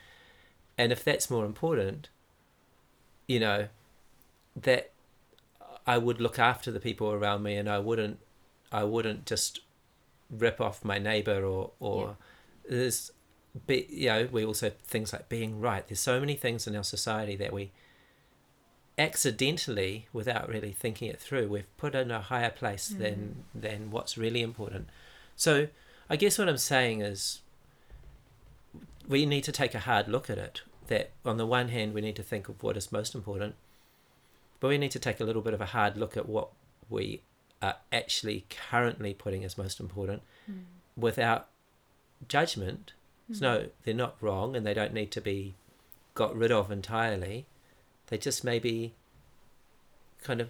And 0.78 0.92
if 0.92 1.04
that's 1.04 1.30
more 1.30 1.46
important 1.46 2.10
you 3.28 3.40
know 3.40 3.68
that 4.56 4.92
I 5.88 5.98
would 5.98 6.20
look 6.20 6.40
after 6.40 6.72
the 6.72 6.80
people 6.80 7.12
around 7.12 7.44
me 7.44 7.56
and 7.56 7.70
I 7.70 7.80
wouldn't 7.80 8.20
I 8.72 8.84
wouldn't 8.84 9.26
just 9.26 9.60
rip 10.38 10.60
off 10.62 10.84
my 10.84 10.98
neighbor 10.98 11.44
or 11.44 11.72
or 11.80 12.18
there's 12.68 13.12
be 13.68 13.88
you 13.90 14.08
know 14.08 14.28
we 14.32 14.44
also 14.46 14.72
things 14.86 15.14
like 15.14 15.30
being 15.30 15.60
right. 15.60 15.88
There's 15.88 16.00
so 16.00 16.20
many 16.20 16.36
things 16.36 16.68
in 16.68 16.76
our 16.76 16.84
society 16.84 17.36
that 17.38 17.54
we 17.54 17.72
accidentally 18.98 20.08
without 20.14 20.48
really 20.48 20.72
thinking 20.72 21.10
it 21.10 21.20
through 21.20 21.50
we've 21.50 21.78
put 21.78 21.94
in 21.94 22.10
a 22.12 22.22
higher 22.22 22.50
place 22.50 22.94
mm. 22.94 23.00
than 23.00 23.44
than 23.54 23.92
what's 23.92 24.18
really 24.18 24.42
important. 24.42 24.88
So 25.36 25.68
I 26.10 26.16
guess 26.16 26.38
what 26.38 26.48
I'm 26.48 26.58
saying 26.58 27.02
is 27.02 27.42
we 29.08 29.26
need 29.26 29.44
to 29.44 29.52
take 29.52 29.76
a 29.76 29.80
hard 29.80 30.08
look 30.08 30.30
at 30.30 30.38
it 30.38 30.62
that 30.88 31.12
on 31.26 31.38
the 31.38 31.46
one 31.46 31.70
hand 31.70 31.94
we 31.94 32.02
need 32.02 32.16
to 32.16 32.24
think 32.24 32.48
of 32.48 32.62
what 32.62 32.78
is 32.78 32.92
most 32.92 33.16
important 33.16 33.56
but 34.60 34.68
we 34.68 34.78
need 34.78 34.92
to 34.92 35.00
take 35.00 35.20
a 35.20 35.24
little 35.24 35.42
bit 35.42 35.54
of 35.54 35.62
a 35.62 35.68
hard 35.68 35.98
look 35.98 36.16
at 36.16 36.28
what 36.28 36.50
we 36.90 37.22
are 37.62 37.76
actually 37.92 38.46
currently 38.50 39.14
putting 39.14 39.44
as 39.44 39.58
most 39.58 39.80
important 39.80 40.22
hmm. 40.46 40.60
without 40.98 41.48
judgment. 42.28 42.94
So 43.32 43.40
no, 43.42 43.60
hmm. 43.60 43.68
they're 43.84 43.94
not 43.94 44.16
wrong 44.22 44.56
and 44.56 44.66
they 44.66 44.74
don't 44.74 44.94
need 44.94 45.12
to 45.12 45.22
be 45.22 45.56
got 46.14 46.36
rid 46.36 46.52
of 46.52 46.72
entirely. 46.72 47.46
They 48.08 48.18
just 48.18 48.44
may 48.44 48.60
be 48.60 48.94
kind 50.24 50.42
of 50.42 50.50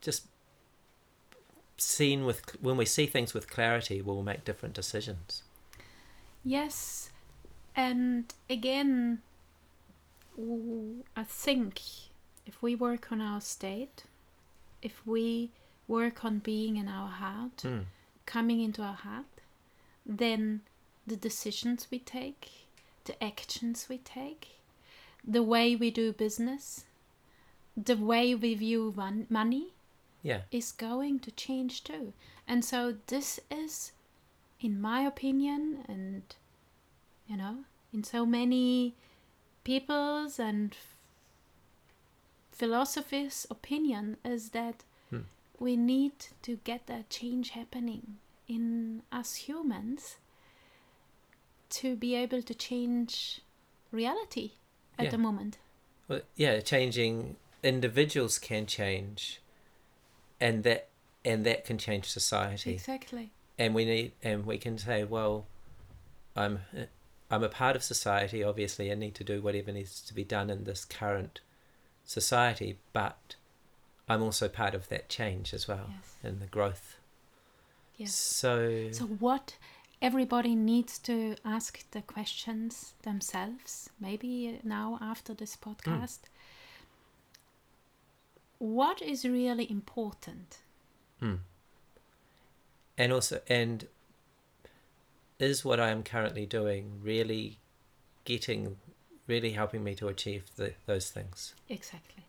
just 0.00 0.26
seen 1.76 2.24
with 2.24 2.42
when 2.60 2.76
we 2.76 2.84
see 2.84 3.06
things 3.06 3.34
with 3.34 3.50
clarity, 3.50 4.00
we'll 4.00 4.22
make 4.22 4.44
different 4.44 4.74
decisions. 4.74 5.42
Yes, 6.44 7.10
and 7.76 8.32
again, 8.48 9.20
i 11.16 11.22
think 11.22 11.80
if 12.46 12.62
we 12.62 12.74
work 12.74 13.12
on 13.12 13.20
our 13.20 13.40
state, 13.40 14.04
if 14.82 15.06
we 15.06 15.50
work 15.88 16.24
on 16.24 16.38
being 16.38 16.76
in 16.76 16.88
our 16.88 17.08
heart, 17.08 17.58
Mm. 17.64 17.84
coming 18.26 18.60
into 18.60 18.82
our 18.82 18.94
heart, 18.94 19.26
then 20.06 20.60
the 21.06 21.16
decisions 21.16 21.88
we 21.90 21.98
take, 21.98 22.66
the 23.04 23.22
actions 23.22 23.88
we 23.88 23.98
take, 23.98 24.58
the 25.24 25.42
way 25.42 25.74
we 25.76 25.90
do 25.90 26.12
business, 26.12 26.84
the 27.76 27.96
way 27.96 28.34
we 28.34 28.54
view 28.54 28.92
mon- 28.96 29.26
money 29.28 29.72
Yeah. 30.22 30.42
is 30.50 30.72
going 30.72 31.18
to 31.20 31.30
change 31.32 31.82
too. 31.84 32.12
And 32.46 32.64
so 32.64 32.98
this 33.06 33.40
is, 33.50 33.92
in 34.60 34.80
my 34.80 35.02
opinion, 35.02 35.84
and 35.88 36.22
you 37.26 37.36
know, 37.36 37.64
in 37.92 38.02
so 38.04 38.26
many 38.26 38.94
people's 39.64 40.38
and 40.38 40.74
philosophy's 42.60 43.46
opinion 43.56 44.06
is 44.34 44.50
that 44.50 44.76
Hmm. 45.10 45.24
we 45.66 45.76
need 45.76 46.16
to 46.46 46.52
get 46.70 46.82
that 46.86 47.04
change 47.18 47.46
happening 47.60 48.04
in 48.46 49.02
us 49.20 49.30
humans 49.48 50.02
to 51.78 51.88
be 51.96 52.14
able 52.24 52.42
to 52.50 52.54
change 52.54 53.40
reality 54.00 54.46
at 54.98 55.04
Yeah. 55.04 55.10
the 55.12 55.18
moment. 55.28 55.58
Well, 56.08 56.22
yeah, 56.36 56.60
changing 56.60 57.36
individuals 57.62 58.38
can 58.38 58.66
change, 58.66 59.40
and 60.46 60.64
that 60.64 60.82
and 61.24 61.44
that 61.44 61.60
can 61.68 61.78
change 61.78 62.06
society. 62.20 62.72
Exactly. 62.72 63.26
And 63.58 63.74
we 63.74 63.84
need 63.84 64.12
and 64.28 64.38
we 64.46 64.58
can 64.58 64.76
say, 64.78 64.98
well, 65.04 65.46
I'm 66.42 66.54
I'm 67.30 67.44
a 67.44 67.48
part 67.62 67.76
of 67.76 67.82
society. 67.94 68.42
Obviously, 68.42 68.90
I 68.90 68.96
need 69.04 69.14
to 69.20 69.24
do 69.32 69.36
whatever 69.40 69.70
needs 69.72 70.00
to 70.08 70.12
be 70.14 70.24
done 70.24 70.50
in 70.54 70.64
this 70.64 70.84
current 70.84 71.40
society, 72.10 72.76
but 72.92 73.36
I'm 74.08 74.20
also 74.22 74.48
part 74.48 74.74
of 74.74 74.88
that 74.88 75.08
change 75.08 75.54
as 75.54 75.68
well 75.68 75.86
Yes. 75.90 76.16
and 76.24 76.40
the 76.40 76.46
growth. 76.46 76.96
Yes. 77.96 78.14
So, 78.14 78.90
So, 78.90 79.04
what 79.06 79.56
everybody 80.02 80.54
needs 80.56 80.98
to 81.00 81.36
ask 81.44 81.88
the 81.92 82.02
questions 82.02 82.94
themselves, 83.02 83.90
maybe 84.00 84.58
now 84.64 84.98
after 85.00 85.34
this 85.34 85.56
podcast. 85.56 86.20
What 88.58 89.00
is 89.00 89.24
really 89.24 89.70
important? 89.70 90.58
hmm. 91.20 91.36
and 92.96 93.12
also 93.12 93.40
and 93.46 93.86
is 95.38 95.64
what 95.64 95.78
I 95.78 95.90
am 95.90 96.02
currently 96.02 96.46
doing 96.46 97.00
really 97.02 97.58
getting 98.24 98.76
really 99.30 99.52
helping 99.52 99.82
me 99.84 99.94
to 99.94 100.08
achieve 100.08 100.44
the, 100.56 100.74
those 100.86 101.10
things. 101.10 101.54
Exactly. 101.68 102.24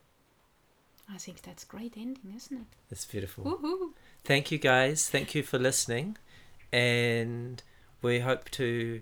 I 1.13 1.17
think 1.17 1.41
that's 1.41 1.65
great 1.65 1.95
ending, 1.97 2.33
isn't 2.35 2.57
it? 2.57 2.67
It's 2.89 3.05
beautiful. 3.05 3.43
Woohoo! 3.43 3.91
Thank 4.23 4.51
you 4.51 4.57
guys. 4.57 5.09
Thank 5.09 5.35
you 5.35 5.43
for 5.43 5.59
listening, 5.59 6.15
and 6.71 7.61
we 8.01 8.19
hope 8.19 8.49
to 8.51 9.01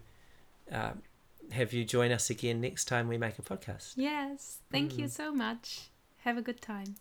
um, 0.72 1.04
have 1.52 1.72
you 1.74 1.84
join 1.86 2.12
us 2.12 2.30
again 2.32 2.62
next 2.62 2.86
time 2.86 3.08
we 3.08 3.18
make 3.18 3.38
a 3.38 3.41
podcast. 3.43 3.93
Yes, 3.95 4.60
thank 4.72 4.97
you 4.97 5.06
Mm. 5.06 5.12
so 5.12 5.32
much. 5.32 5.89
Have 6.24 6.38
a 6.38 6.41
good 6.41 6.62
time. 6.62 6.95